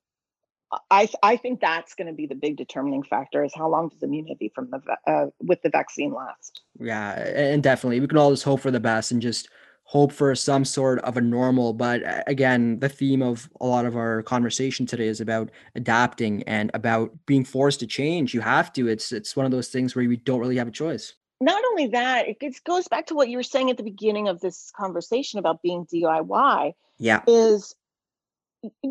I, 0.90 1.09
I 1.22 1.37
think 1.37 1.61
that's 1.61 1.94
going 1.94 2.09
to 2.09 2.12
be 2.12 2.27
the 2.27 2.35
big 2.35 2.57
determining 2.57 3.03
factor 3.03 3.44
is 3.44 3.55
how 3.55 3.68
long 3.68 3.88
does 3.88 4.03
immunity 4.03 4.50
from 4.55 4.70
the 4.70 4.81
uh, 5.11 5.27
with 5.40 5.62
the 5.62 5.70
vaccine 5.70 6.12
last? 6.12 6.62
Yeah 6.79 7.12
and 7.12 7.62
definitely 7.62 8.00
we 8.00 8.09
can 8.09 8.18
all 8.18 8.31
just 8.31 8.44
hope 8.44 8.61
for 8.61 8.70
the 8.70 8.81
best 8.81 9.12
and 9.12 9.22
just 9.22 9.48
hope 9.85 10.12
for 10.12 10.35
some 10.35 10.64
sort 10.64 10.99
of 11.01 11.16
a 11.16 11.20
normal. 11.20 11.73
But 11.73 12.05
uh, 12.05 12.23
again, 12.27 12.79
the 12.81 12.88
theme 12.88 13.23
of 13.23 13.49
a 13.61 13.66
lot 13.66 13.85
of 13.85 13.97
our 13.97 14.23
conversation 14.23 14.87
today 14.87 15.07
is 15.07 15.20
about 15.20 15.51
adapting 15.75 16.42
and 16.44 16.70
about 16.75 17.14
being 17.27 17.44
forced 17.44 17.81
to 17.81 17.87
change. 17.87 18.35
You 18.35 18.40
have 18.40 18.73
to. 18.75 18.88
It's 18.88 19.12
it's 19.12 19.37
one 19.37 19.47
of 19.47 19.53
those 19.53 19.68
things 19.68 19.94
where 19.94 20.09
we 20.09 20.16
don't 20.16 20.40
really 20.40 20.57
have 20.57 20.68
a 20.68 20.73
choice. 20.73 21.14
Not 21.40 21.62
only 21.70 21.88
that, 21.88 22.27
it 22.29 22.64
goes 22.64 22.88
back 22.88 23.07
to 23.07 23.14
what 23.14 23.29
you 23.29 23.37
were 23.37 23.42
saying 23.42 23.70
at 23.70 23.77
the 23.77 23.83
beginning 23.83 24.29
of 24.29 24.40
this 24.40 24.73
conversation 24.75 25.38
about 25.38 25.62
being 25.62 25.87
DIY. 25.87 26.73
Yeah. 26.99 27.23
Is 27.27 27.75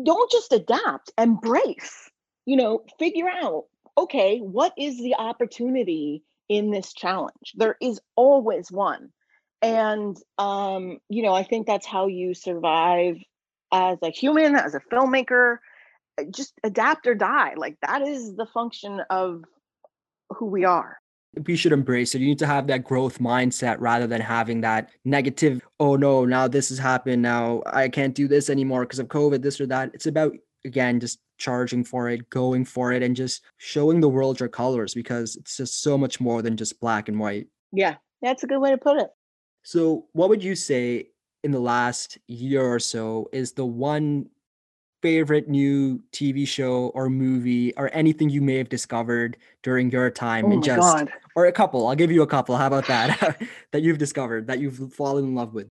don't 0.04 0.30
just 0.30 0.52
adapt, 0.52 1.10
embrace. 1.18 2.10
You 2.46 2.56
know, 2.56 2.84
figure 2.98 3.28
out, 3.28 3.64
okay, 3.98 4.38
what 4.38 4.74
is 4.78 4.98
the 4.98 5.14
opportunity 5.14 6.22
in 6.48 6.70
this 6.70 6.92
challenge? 6.92 7.54
There 7.56 7.76
is 7.80 8.00
always 8.16 8.70
one 8.70 9.10
and 9.64 10.18
um, 10.38 10.98
you 11.08 11.22
know 11.22 11.34
i 11.34 11.42
think 11.42 11.66
that's 11.66 11.86
how 11.86 12.06
you 12.06 12.34
survive 12.34 13.16
as 13.72 13.98
a 14.02 14.10
human 14.10 14.54
as 14.54 14.74
a 14.74 14.80
filmmaker 14.92 15.58
uh, 16.18 16.24
just 16.30 16.52
adapt 16.62 17.06
or 17.06 17.14
die 17.14 17.54
like 17.56 17.76
that 17.80 18.02
is 18.02 18.36
the 18.36 18.46
function 18.46 19.00
of 19.10 19.42
who 20.30 20.46
we 20.46 20.64
are. 20.64 20.98
We 21.46 21.56
should 21.56 21.72
embrace 21.72 22.14
it 22.14 22.20
you 22.20 22.28
need 22.28 22.38
to 22.40 22.46
have 22.46 22.68
that 22.68 22.84
growth 22.84 23.18
mindset 23.18 23.76
rather 23.80 24.06
than 24.06 24.20
having 24.20 24.60
that 24.60 24.90
negative 25.04 25.60
oh 25.80 25.96
no 25.96 26.24
now 26.24 26.46
this 26.46 26.68
has 26.68 26.78
happened 26.78 27.22
now 27.22 27.62
i 27.66 27.88
can't 27.88 28.14
do 28.14 28.28
this 28.28 28.48
anymore 28.48 28.82
because 28.82 29.00
of 29.00 29.08
covid 29.08 29.42
this 29.42 29.60
or 29.60 29.66
that. 29.66 29.90
It's 29.94 30.06
about 30.06 30.36
again 30.64 31.00
just 31.00 31.18
charging 31.36 31.82
for 31.82 32.08
it 32.08 32.30
going 32.30 32.64
for 32.64 32.92
it 32.92 33.02
and 33.02 33.16
just 33.16 33.42
showing 33.56 34.00
the 34.00 34.08
world 34.08 34.38
your 34.38 34.48
colors 34.48 34.94
because 34.94 35.34
it's 35.34 35.56
just 35.56 35.82
so 35.82 35.98
much 35.98 36.20
more 36.20 36.40
than 36.40 36.56
just 36.56 36.78
black 36.78 37.08
and 37.08 37.18
white. 37.18 37.48
Yeah 37.72 37.96
that's 38.22 38.44
a 38.44 38.46
good 38.46 38.60
way 38.60 38.70
to 38.70 38.78
put 38.78 39.00
it 39.00 39.10
so, 39.64 40.06
what 40.12 40.28
would 40.28 40.44
you 40.44 40.54
say 40.54 41.08
in 41.42 41.50
the 41.50 41.58
last 41.58 42.18
year 42.28 42.62
or 42.62 42.78
so 42.78 43.28
is 43.32 43.52
the 43.52 43.64
one 43.64 44.28
favorite 45.02 45.48
new 45.48 46.02
TV 46.12 46.46
show 46.46 46.88
or 46.94 47.10
movie 47.10 47.74
or 47.76 47.90
anything 47.92 48.30
you 48.30 48.40
may 48.40 48.56
have 48.56 48.68
discovered 48.68 49.36
during 49.62 49.90
your 49.90 50.10
time 50.10 50.46
oh 50.46 50.52
and 50.52 50.64
just 50.64 50.80
God. 50.80 51.12
or 51.36 51.44
a 51.44 51.52
couple 51.52 51.86
i'll 51.86 51.94
give 51.94 52.10
you 52.10 52.22
a 52.22 52.26
couple 52.26 52.56
how 52.56 52.66
about 52.66 52.86
that 52.86 53.38
that 53.72 53.82
you've 53.82 53.98
discovered 53.98 54.46
that 54.46 54.60
you've 54.60 54.94
fallen 54.94 55.24
in 55.24 55.34
love 55.34 55.52
with 55.52 55.68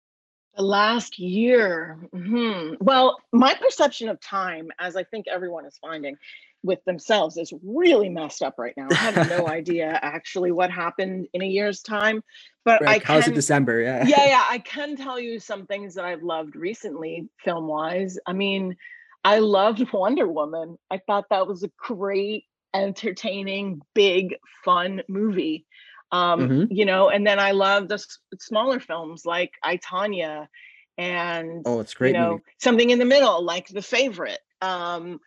the 0.57 0.63
last 0.65 1.17
year 1.21 1.97
hmm 2.13 2.75
well 2.81 3.23
my 3.31 3.55
perception 3.55 4.09
of 4.09 4.21
time 4.21 4.69
as 4.81 4.97
i 4.97 5.05
think 5.05 5.29
everyone 5.29 5.65
is 5.65 5.79
finding 5.81 6.17
with 6.63 6.85
themselves 6.85 7.37
is 7.37 7.53
really 7.63 8.09
messed 8.09 8.43
up 8.43 8.55
right 8.59 8.75
now. 8.77 8.89
I 8.91 8.95
have 8.95 9.29
no 9.29 9.49
idea 9.49 9.99
actually 10.03 10.53
what 10.53 10.71
happened 10.71 11.29
in 11.33 11.43
a 11.43 11.47
year's 11.47 11.81
time, 11.81 12.23
but 12.65 12.83
right. 12.83 12.97
I 12.97 12.99
can, 12.99 13.15
how's 13.15 13.29
it 13.29 13.35
December? 13.35 13.81
Yeah, 13.81 14.07
yeah, 14.07 14.27
yeah. 14.27 14.45
I 14.51 14.59
can 14.59 14.97
tell 14.97 15.19
you 15.19 15.39
some 15.39 15.67
things 15.67 15.95
that 15.95 16.05
I've 16.05 16.23
loved 16.23 16.57
recently, 16.57 17.29
film 17.45 17.67
wise. 17.67 18.19
I 18.27 18.33
mean, 18.33 18.77
I 19.25 19.39
loved 19.39 19.85
Wonder 19.93 20.27
Woman. 20.27 20.79
I 20.91 20.99
thought 20.99 21.27
that 21.31 21.47
was 21.47 21.63
a 21.63 21.71
great, 21.79 22.45
entertaining, 22.75 23.81
big, 23.95 24.37
fun 24.65 25.03
movie. 25.09 25.67
Um, 26.13 26.41
mm-hmm. 26.41 26.73
You 26.73 26.85
know, 26.87 27.09
and 27.09 27.27
then 27.27 27.39
I 27.39 27.53
love 27.53 27.89
the 27.89 27.95
s- 27.95 28.19
smaller 28.39 28.81
films 28.81 29.25
like 29.25 29.53
I 29.63 29.77
Tonya 29.77 30.49
and 30.99 31.63
oh, 31.65 31.81
it's 31.81 31.95
great. 31.95 32.15
You 32.15 32.21
know, 32.21 32.31
movie. 32.33 32.43
something 32.59 32.91
in 32.91 32.99
the 32.99 33.05
middle 33.05 33.43
like 33.43 33.69
The 33.69 33.81
Favorite. 33.81 34.41
Um, 34.61 35.21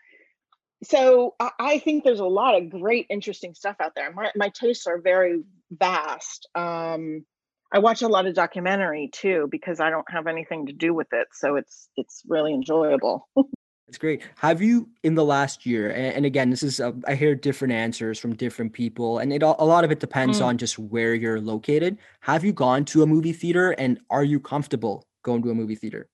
so 0.84 1.36
I 1.60 1.80
think 1.80 2.04
there's 2.04 2.20
a 2.20 2.26
lot 2.26 2.56
of 2.56 2.70
great, 2.70 3.08
interesting 3.10 3.54
stuff 3.54 3.78
out 3.82 3.94
there. 3.96 4.12
My, 4.12 4.32
my 4.36 4.50
tastes 4.50 4.88
are 4.88 5.00
very 5.00 5.44
vast. 5.72 6.48
Um, 6.56 7.26
I 7.72 7.80
watch 7.80 8.02
a 8.02 8.08
lot 8.08 8.28
of 8.28 8.36
documentary 8.36 9.10
too 9.12 9.48
because 9.50 9.80
I 9.80 9.90
don't 9.90 10.10
have 10.12 10.28
anything 10.28 10.68
to 10.68 10.74
do 10.74 10.94
with 10.94 11.08
it, 11.12 11.28
so 11.34 11.56
it's 11.56 11.90
it's 11.98 12.22
really 12.28 12.54
enjoyable. 12.54 13.28
It's 13.90 13.98
great. 14.00 14.24
Have 14.38 14.60
you 14.60 14.90
in 15.04 15.14
the 15.14 15.26
last 15.26 15.68
year? 15.68 15.92
And 15.92 16.26
again, 16.26 16.50
this 16.50 16.64
is 16.64 16.80
a, 16.80 16.96
I 17.06 17.14
hear 17.14 17.36
different 17.36 17.74
answers 17.74 18.18
from 18.18 18.34
different 18.34 18.74
people, 18.74 19.20
and 19.20 19.32
it 19.32 19.44
a 19.44 19.52
lot 19.52 19.84
of 19.84 19.92
it 19.92 20.00
depends 20.00 20.40
mm. 20.40 20.46
on 20.46 20.58
just 20.58 20.80
where 20.80 21.14
you're 21.14 21.40
located. 21.40 22.00
Have 22.22 22.44
you 22.44 22.54
gone 22.54 22.86
to 22.86 23.04
a 23.04 23.06
movie 23.06 23.34
theater, 23.34 23.72
and 23.72 24.00
are 24.10 24.24
you 24.24 24.40
comfortable 24.40 25.06
going 25.22 25.44
to 25.44 25.52
a 25.52 25.54
movie 25.54 25.76
theater? 25.76 26.08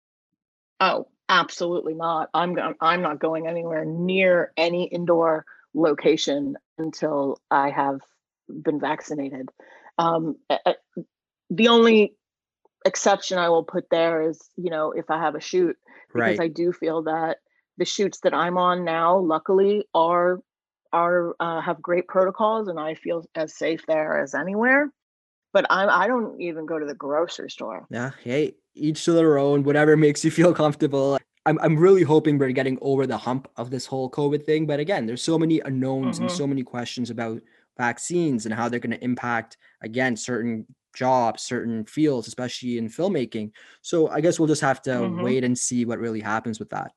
Oh, 0.82 1.08
absolutely 1.30 1.94
not. 1.94 2.30
I'm 2.34 2.54
going. 2.56 2.76
I'm 2.82 3.02
not 3.02 3.20
going 3.20 3.48
anywhere 3.48 3.86
near 3.86 4.52
any 4.58 4.86
indoor 4.86 5.46
location 5.74 6.58
until 6.78 7.40
I 7.50 7.70
have 7.70 8.00
been 8.50 8.80
vaccinated. 8.80 9.50
Um, 9.98 10.38
the 11.50 11.68
only 11.68 12.16
exception 12.86 13.38
I 13.38 13.50
will 13.50 13.64
put 13.64 13.90
there 13.90 14.30
is, 14.30 14.40
you 14.58 14.70
know, 14.70 14.92
if 14.92 15.10
I 15.10 15.20
have 15.20 15.36
a 15.36 15.42
shoot, 15.42 15.78
because 16.14 16.40
right. 16.40 16.40
I 16.40 16.48
do 16.48 16.72
feel 16.74 17.04
that 17.04 17.38
the 17.78 17.86
shoots 17.86 18.20
that 18.22 18.34
I'm 18.34 18.58
on 18.58 18.84
now, 18.84 19.20
luckily, 19.20 19.86
are 19.94 20.40
are 20.92 21.36
uh, 21.40 21.62
have 21.62 21.82
great 21.82 22.08
protocols, 22.08 22.68
and 22.68 22.80
I 22.80 22.96
feel 22.96 23.26
as 23.36 23.56
safe 23.56 23.86
there 23.88 24.22
as 24.22 24.34
anywhere. 24.34 24.92
But 25.52 25.66
I 25.70 25.86
I 25.88 26.08
don't 26.08 26.40
even 26.42 26.66
go 26.66 26.80
to 26.80 26.86
the 26.86 26.94
grocery 26.94 27.50
store. 27.50 27.88
Yeah, 27.90 28.12
hey, 28.24 28.56
each 28.76 29.06
to 29.06 29.14
their 29.14 29.38
own. 29.38 29.64
Whatever 29.64 29.98
makes 30.06 30.24
you 30.24 30.32
feel 30.32 30.54
comfortable. 30.54 31.18
I'm, 31.46 31.58
I'm 31.62 31.78
really 31.78 32.04
hoping 32.04 32.38
we're 32.38 32.52
getting 32.52 32.78
over 32.82 33.08
the 33.08 33.18
hump 33.18 33.48
of 33.56 33.72
this 33.72 33.86
whole 33.86 34.12
COVID 34.12 34.46
thing. 34.46 34.68
But 34.68 34.80
again, 34.80 35.06
there's 35.06 35.24
so 35.24 35.40
many 35.40 35.62
unknowns 35.62 36.18
mm-hmm. 36.18 36.26
and 36.26 36.32
so 36.32 36.46
many 36.46 36.64
questions 36.64 37.10
about 37.10 37.42
vaccines 37.78 38.46
and 38.46 38.54
how 38.54 38.68
they're 38.70 38.80
going 38.80 38.96
to 38.96 39.04
impact 39.04 39.58
again 39.82 40.16
certain 40.16 40.66
jobs, 40.94 41.44
certain 41.44 41.86
fields, 41.86 42.28
especially 42.28 42.78
in 42.78 42.90
filmmaking. 42.90 43.52
So 43.82 44.10
I 44.10 44.22
guess 44.22 44.38
we'll 44.38 44.48
just 44.48 44.62
have 44.62 44.82
to 44.84 44.92
mm-hmm. 44.92 45.22
wait 45.22 45.44
and 45.44 45.58
see 45.58 45.86
what 45.86 46.00
really 46.00 46.20
happens 46.20 46.60
with 46.60 46.70
that. 46.72 46.92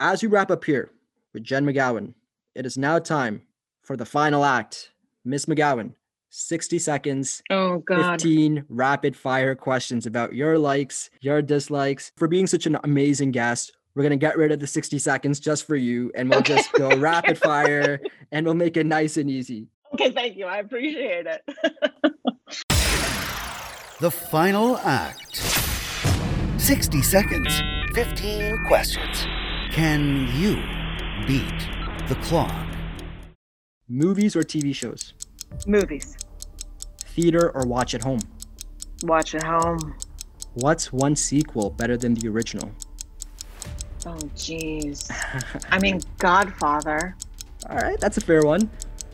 As 0.00 0.22
we 0.22 0.28
wrap 0.28 0.50
up 0.50 0.64
here 0.64 0.90
with 1.32 1.44
Jen 1.44 1.64
McGowan, 1.64 2.14
it 2.54 2.66
is 2.66 2.78
now 2.78 2.98
time 2.98 3.42
for 3.82 3.96
the 3.96 4.06
final 4.06 4.44
act. 4.44 4.90
Miss 5.24 5.46
McGowan, 5.46 5.92
60 6.32 6.78
seconds. 6.78 7.42
Oh, 7.50 7.78
God. 7.78 8.22
15 8.22 8.64
rapid 8.70 9.14
fire 9.14 9.54
questions 9.54 10.06
about 10.06 10.34
your 10.34 10.58
likes, 10.58 11.10
your 11.20 11.42
dislikes. 11.42 12.10
For 12.16 12.26
being 12.26 12.46
such 12.46 12.64
an 12.64 12.78
amazing 12.84 13.32
guest, 13.32 13.72
we're 13.94 14.02
going 14.02 14.10
to 14.10 14.16
get 14.16 14.38
rid 14.38 14.50
of 14.50 14.58
the 14.58 14.66
60 14.66 14.98
seconds 14.98 15.40
just 15.40 15.66
for 15.66 15.76
you 15.76 16.10
and 16.14 16.30
we'll 16.30 16.38
okay. 16.38 16.56
just 16.56 16.72
go 16.72 16.96
rapid 16.96 17.36
fire 17.42 18.00
and 18.32 18.46
we'll 18.46 18.54
make 18.54 18.78
it 18.78 18.86
nice 18.86 19.18
and 19.18 19.30
easy. 19.30 19.68
Okay, 19.92 20.10
thank 20.10 20.38
you. 20.38 20.46
I 20.46 20.58
appreciate 20.58 21.26
it. 21.26 21.42
the 24.00 24.10
final 24.10 24.78
act 24.78 25.36
60 26.58 27.02
seconds, 27.02 27.60
15 27.94 28.64
questions. 28.68 29.26
Can 29.70 30.28
you 30.34 30.56
beat 31.26 31.68
the 32.08 32.14
clock? 32.22 32.54
Movies 33.86 34.34
or 34.34 34.42
TV 34.42 34.74
shows? 34.74 35.12
Movies. 35.66 36.16
Theater 37.14 37.50
or 37.54 37.66
watch 37.66 37.94
at 37.94 38.02
home? 38.02 38.20
Watch 39.02 39.34
at 39.34 39.42
home. 39.42 39.96
What's 40.54 40.92
one 40.92 41.14
sequel 41.14 41.68
better 41.70 41.96
than 41.96 42.14
the 42.14 42.28
original? 42.28 42.70
Oh, 44.06 44.16
jeez. 44.34 45.10
I 45.70 45.78
mean, 45.78 46.00
Godfather. 46.18 47.14
All 47.68 47.76
right, 47.76 48.00
that's 48.00 48.16
a 48.16 48.20
fair 48.20 48.42
one. 48.42 48.70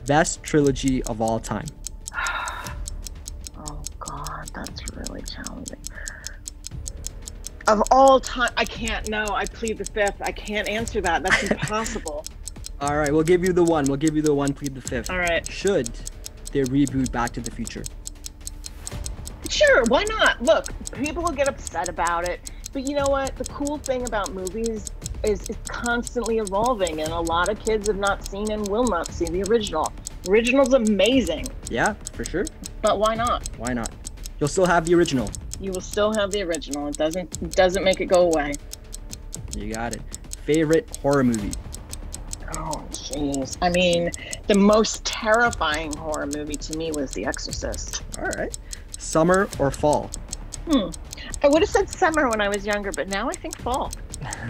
Best 0.06 0.42
trilogy 0.44 1.02
of 1.04 1.20
all 1.20 1.40
time. 1.40 1.66
oh, 2.14 3.82
God, 3.98 4.50
that's 4.54 4.82
really 4.96 5.22
challenging. 5.22 5.80
Of 7.66 7.82
all 7.90 8.20
time, 8.20 8.50
I 8.56 8.64
can't. 8.64 9.08
No, 9.10 9.26
I 9.26 9.44
plead 9.44 9.78
the 9.78 9.84
fifth. 9.84 10.22
I 10.22 10.30
can't 10.32 10.68
answer 10.68 11.00
that. 11.00 11.24
That's 11.24 11.42
impossible. 11.50 12.24
all 12.80 12.96
right, 12.96 13.12
we'll 13.12 13.24
give 13.24 13.44
you 13.44 13.52
the 13.52 13.64
one. 13.64 13.84
We'll 13.86 13.96
give 13.96 14.14
you 14.14 14.22
the 14.22 14.34
one. 14.34 14.54
Plead 14.54 14.74
the 14.74 14.80
fifth. 14.80 15.10
All 15.10 15.18
right. 15.18 15.44
Should 15.46 15.90
they 16.52 16.62
reboot 16.62 17.10
Back 17.12 17.32
to 17.32 17.40
the 17.40 17.50
Future? 17.50 17.84
Sure, 19.48 19.84
why 19.88 20.04
not? 20.04 20.42
Look, 20.42 20.66
people 20.92 21.22
will 21.22 21.32
get 21.32 21.48
upset 21.48 21.88
about 21.88 22.28
it, 22.28 22.50
but 22.72 22.86
you 22.88 22.94
know 22.94 23.06
what? 23.06 23.34
The 23.36 23.44
cool 23.44 23.78
thing 23.78 24.06
about 24.06 24.32
movies 24.32 24.90
is 25.24 25.48
it's 25.48 25.68
constantly 25.68 26.38
evolving, 26.38 27.00
and 27.00 27.12
a 27.12 27.20
lot 27.20 27.48
of 27.48 27.58
kids 27.58 27.88
have 27.88 27.98
not 27.98 28.26
seen 28.26 28.50
and 28.50 28.66
will 28.68 28.86
not 28.86 29.08
see 29.08 29.24
the 29.26 29.42
original. 29.44 29.92
Original's 30.28 30.74
amazing. 30.74 31.46
Yeah, 31.70 31.94
for 32.12 32.24
sure. 32.24 32.44
But 32.82 32.98
why 32.98 33.14
not? 33.14 33.48
Why 33.56 33.72
not? 33.72 33.90
You'll 34.38 34.48
still 34.48 34.66
have 34.66 34.84
the 34.84 34.94
original. 34.94 35.30
You 35.60 35.72
will 35.72 35.80
still 35.80 36.12
have 36.12 36.30
the 36.30 36.42
original. 36.42 36.86
It 36.88 36.96
doesn't 36.96 37.42
it 37.42 37.52
doesn't 37.52 37.82
make 37.82 38.00
it 38.00 38.06
go 38.06 38.30
away. 38.30 38.52
You 39.56 39.72
got 39.72 39.94
it. 39.94 40.02
Favorite 40.44 40.96
horror 41.02 41.24
movie? 41.24 41.50
I 43.62 43.70
mean, 43.70 44.10
the 44.46 44.54
most 44.54 45.04
terrifying 45.04 45.92
horror 45.96 46.26
movie 46.26 46.56
to 46.56 46.76
me 46.76 46.92
was 46.92 47.12
The 47.12 47.24
Exorcist. 47.26 48.02
All 48.18 48.26
right. 48.26 48.56
Summer 48.98 49.48
or 49.58 49.70
fall? 49.70 50.10
Hmm. 50.70 50.90
I 51.42 51.48
would 51.48 51.62
have 51.62 51.70
said 51.70 51.88
summer 51.88 52.28
when 52.28 52.40
I 52.40 52.48
was 52.48 52.66
younger, 52.66 52.92
but 52.92 53.08
now 53.08 53.28
I 53.28 53.32
think 53.32 53.56
fall. 53.58 53.92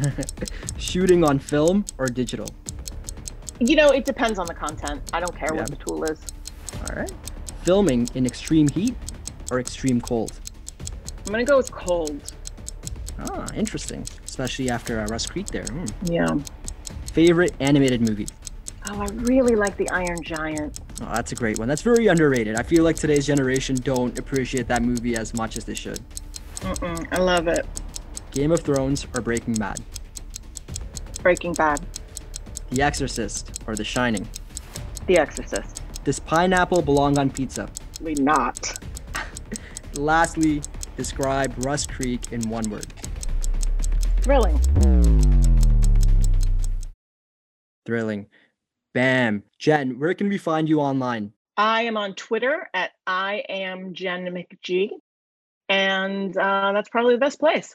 Shooting 0.79 1.25
on 1.25 1.39
film 1.39 1.85
or 1.99 2.07
digital? 2.07 2.49
You 3.61 3.77
know, 3.77 3.91
it 3.91 4.05
depends 4.05 4.39
on 4.39 4.47
the 4.47 4.55
content. 4.55 5.03
I 5.13 5.21
don't 5.21 5.37
care 5.37 5.51
yeah. 5.53 5.61
what 5.61 5.71
the 5.71 5.77
tool 5.77 6.05
is. 6.05 6.21
All 6.81 6.97
right. 6.97 7.13
Filming 7.63 8.09
in 8.15 8.27
extreme 8.27 8.69
heat 8.69 8.95
or 9.51 9.61
extreme 9.61 10.01
cold? 10.01 10.33
I'm 11.27 11.33
going 11.33 11.45
to 11.45 11.51
go 11.51 11.57
with 11.57 11.73
cold. 11.73 12.33
Ah, 13.19 13.47
interesting. 13.55 14.05
Especially 14.25 14.71
after 14.71 15.01
uh, 15.01 15.07
Rust 15.07 15.31
Creek 15.31 15.49
there. 15.49 15.65
Mm. 15.65 15.93
Yeah. 16.05 16.39
Favorite 17.13 17.55
animated 17.61 18.01
movie? 18.01 18.27
Oh, 18.91 19.03
I 19.03 19.07
really 19.07 19.55
like 19.55 19.77
The 19.77 19.89
Iron 19.91 20.23
Giant. 20.23 20.81
Oh, 21.03 21.13
that's 21.13 21.33
a 21.33 21.35
great 21.35 21.59
one. 21.59 21.69
That's 21.69 21.83
very 21.83 22.07
underrated. 22.07 22.57
I 22.57 22.63
feel 22.63 22.85
like 22.85 22.97
today's 22.97 23.27
generation 23.27 23.77
don't 23.77 24.19
appreciate 24.19 24.67
that 24.69 24.83
movie 24.83 25.15
as 25.15 25.35
much 25.35 25.59
as 25.59 25.65
they 25.65 25.75
should. 25.75 26.01
Mm-mm, 26.61 27.07
I 27.13 27.19
love 27.19 27.49
it. 27.49 27.67
Game 28.31 28.51
of 28.51 28.61
Thrones 28.61 29.07
or 29.15 29.21
Breaking 29.21 29.55
Bad? 29.55 29.81
Breaking 31.23 31.53
Bad. 31.53 31.85
The 32.71 32.81
Exorcist 32.83 33.63
or 33.67 33.77
The 33.77 33.85
Shining? 33.85 34.27
The 35.07 35.19
Exorcist. 35.19 35.83
Does 36.05 36.19
pineapple 36.19 36.81
belong 36.81 37.19
on 37.19 37.31
pizza? 37.31 37.69
We 38.01 38.15
not. 38.15 38.79
Lastly, 39.95 40.63
describe 40.97 41.53
Rust 41.59 41.93
Creek 41.93 42.33
in 42.33 42.49
one 42.49 42.71
word. 42.71 42.87
Thrilling. 44.23 44.59
Thrilling. 47.85 48.27
Bam. 48.95 49.43
Jen, 49.59 49.99
where 49.99 50.15
can 50.15 50.29
we 50.29 50.39
find 50.39 50.69
you 50.69 50.81
online? 50.81 51.33
I 51.57 51.83
am 51.83 51.97
on 51.97 52.15
Twitter 52.15 52.69
at 52.73 52.93
I 53.07 53.43
am 53.49 53.93
Jen 53.93 54.27
McG, 54.27 54.91
and 55.69 56.37
uh, 56.37 56.73
that's 56.73 56.89
probably 56.89 57.15
the 57.15 57.21
best 57.21 57.41
place. 57.41 57.75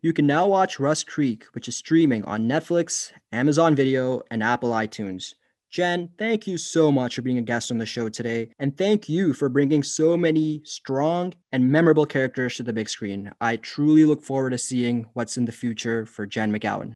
You 0.00 0.12
can 0.12 0.26
now 0.26 0.46
watch 0.46 0.80
Rust 0.80 1.06
Creek, 1.06 1.44
which 1.52 1.68
is 1.68 1.76
streaming 1.76 2.24
on 2.24 2.48
Netflix, 2.48 3.12
Amazon 3.30 3.76
Video, 3.76 4.22
and 4.30 4.42
Apple 4.42 4.70
iTunes. 4.70 5.34
Jen, 5.70 6.10
thank 6.18 6.46
you 6.46 6.58
so 6.58 6.90
much 6.90 7.14
for 7.14 7.22
being 7.22 7.38
a 7.38 7.42
guest 7.42 7.70
on 7.70 7.78
the 7.78 7.86
show 7.86 8.08
today. 8.08 8.50
And 8.58 8.76
thank 8.76 9.08
you 9.08 9.32
for 9.32 9.48
bringing 9.48 9.82
so 9.82 10.16
many 10.16 10.60
strong 10.64 11.32
and 11.52 11.70
memorable 11.70 12.04
characters 12.04 12.56
to 12.56 12.62
the 12.62 12.74
big 12.74 12.88
screen. 12.90 13.30
I 13.40 13.56
truly 13.56 14.04
look 14.04 14.22
forward 14.22 14.50
to 14.50 14.58
seeing 14.58 15.06
what's 15.14 15.38
in 15.38 15.44
the 15.44 15.52
future 15.52 16.04
for 16.04 16.26
Jen 16.26 16.52
McGowan. 16.52 16.92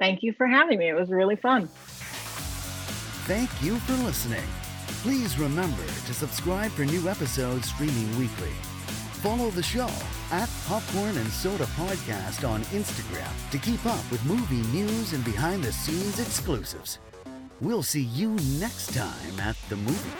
Thank 0.00 0.22
you 0.22 0.32
for 0.32 0.46
having 0.46 0.78
me. 0.78 0.88
It 0.88 0.94
was 0.94 1.10
really 1.10 1.36
fun. 1.36 1.68
Thank 3.26 3.50
you 3.62 3.78
for 3.78 3.94
listening. 4.04 4.44
Please 5.02 5.38
remember 5.38 5.86
to 5.86 6.12
subscribe 6.12 6.70
for 6.72 6.84
new 6.84 7.08
episodes 7.08 7.68
streaming 7.68 8.10
weekly. 8.18 8.52
Follow 9.22 9.48
the 9.50 9.62
show 9.62 9.88
at 10.30 10.50
Popcorn 10.66 11.16
and 11.16 11.28
Soda 11.28 11.64
Podcast 11.64 12.46
on 12.46 12.60
Instagram 12.64 13.32
to 13.50 13.56
keep 13.56 13.86
up 13.86 14.10
with 14.10 14.22
movie 14.26 14.60
news 14.76 15.14
and 15.14 15.24
behind 15.24 15.64
the 15.64 15.72
scenes 15.72 16.20
exclusives. 16.20 16.98
We'll 17.62 17.82
see 17.82 18.02
you 18.02 18.32
next 18.60 18.92
time 18.92 19.40
at 19.40 19.56
the 19.70 19.76
movie. 19.76 20.10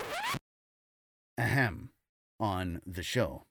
Ahem. 1.37 1.91
On 2.41 2.81
the 2.87 3.03
show. 3.03 3.43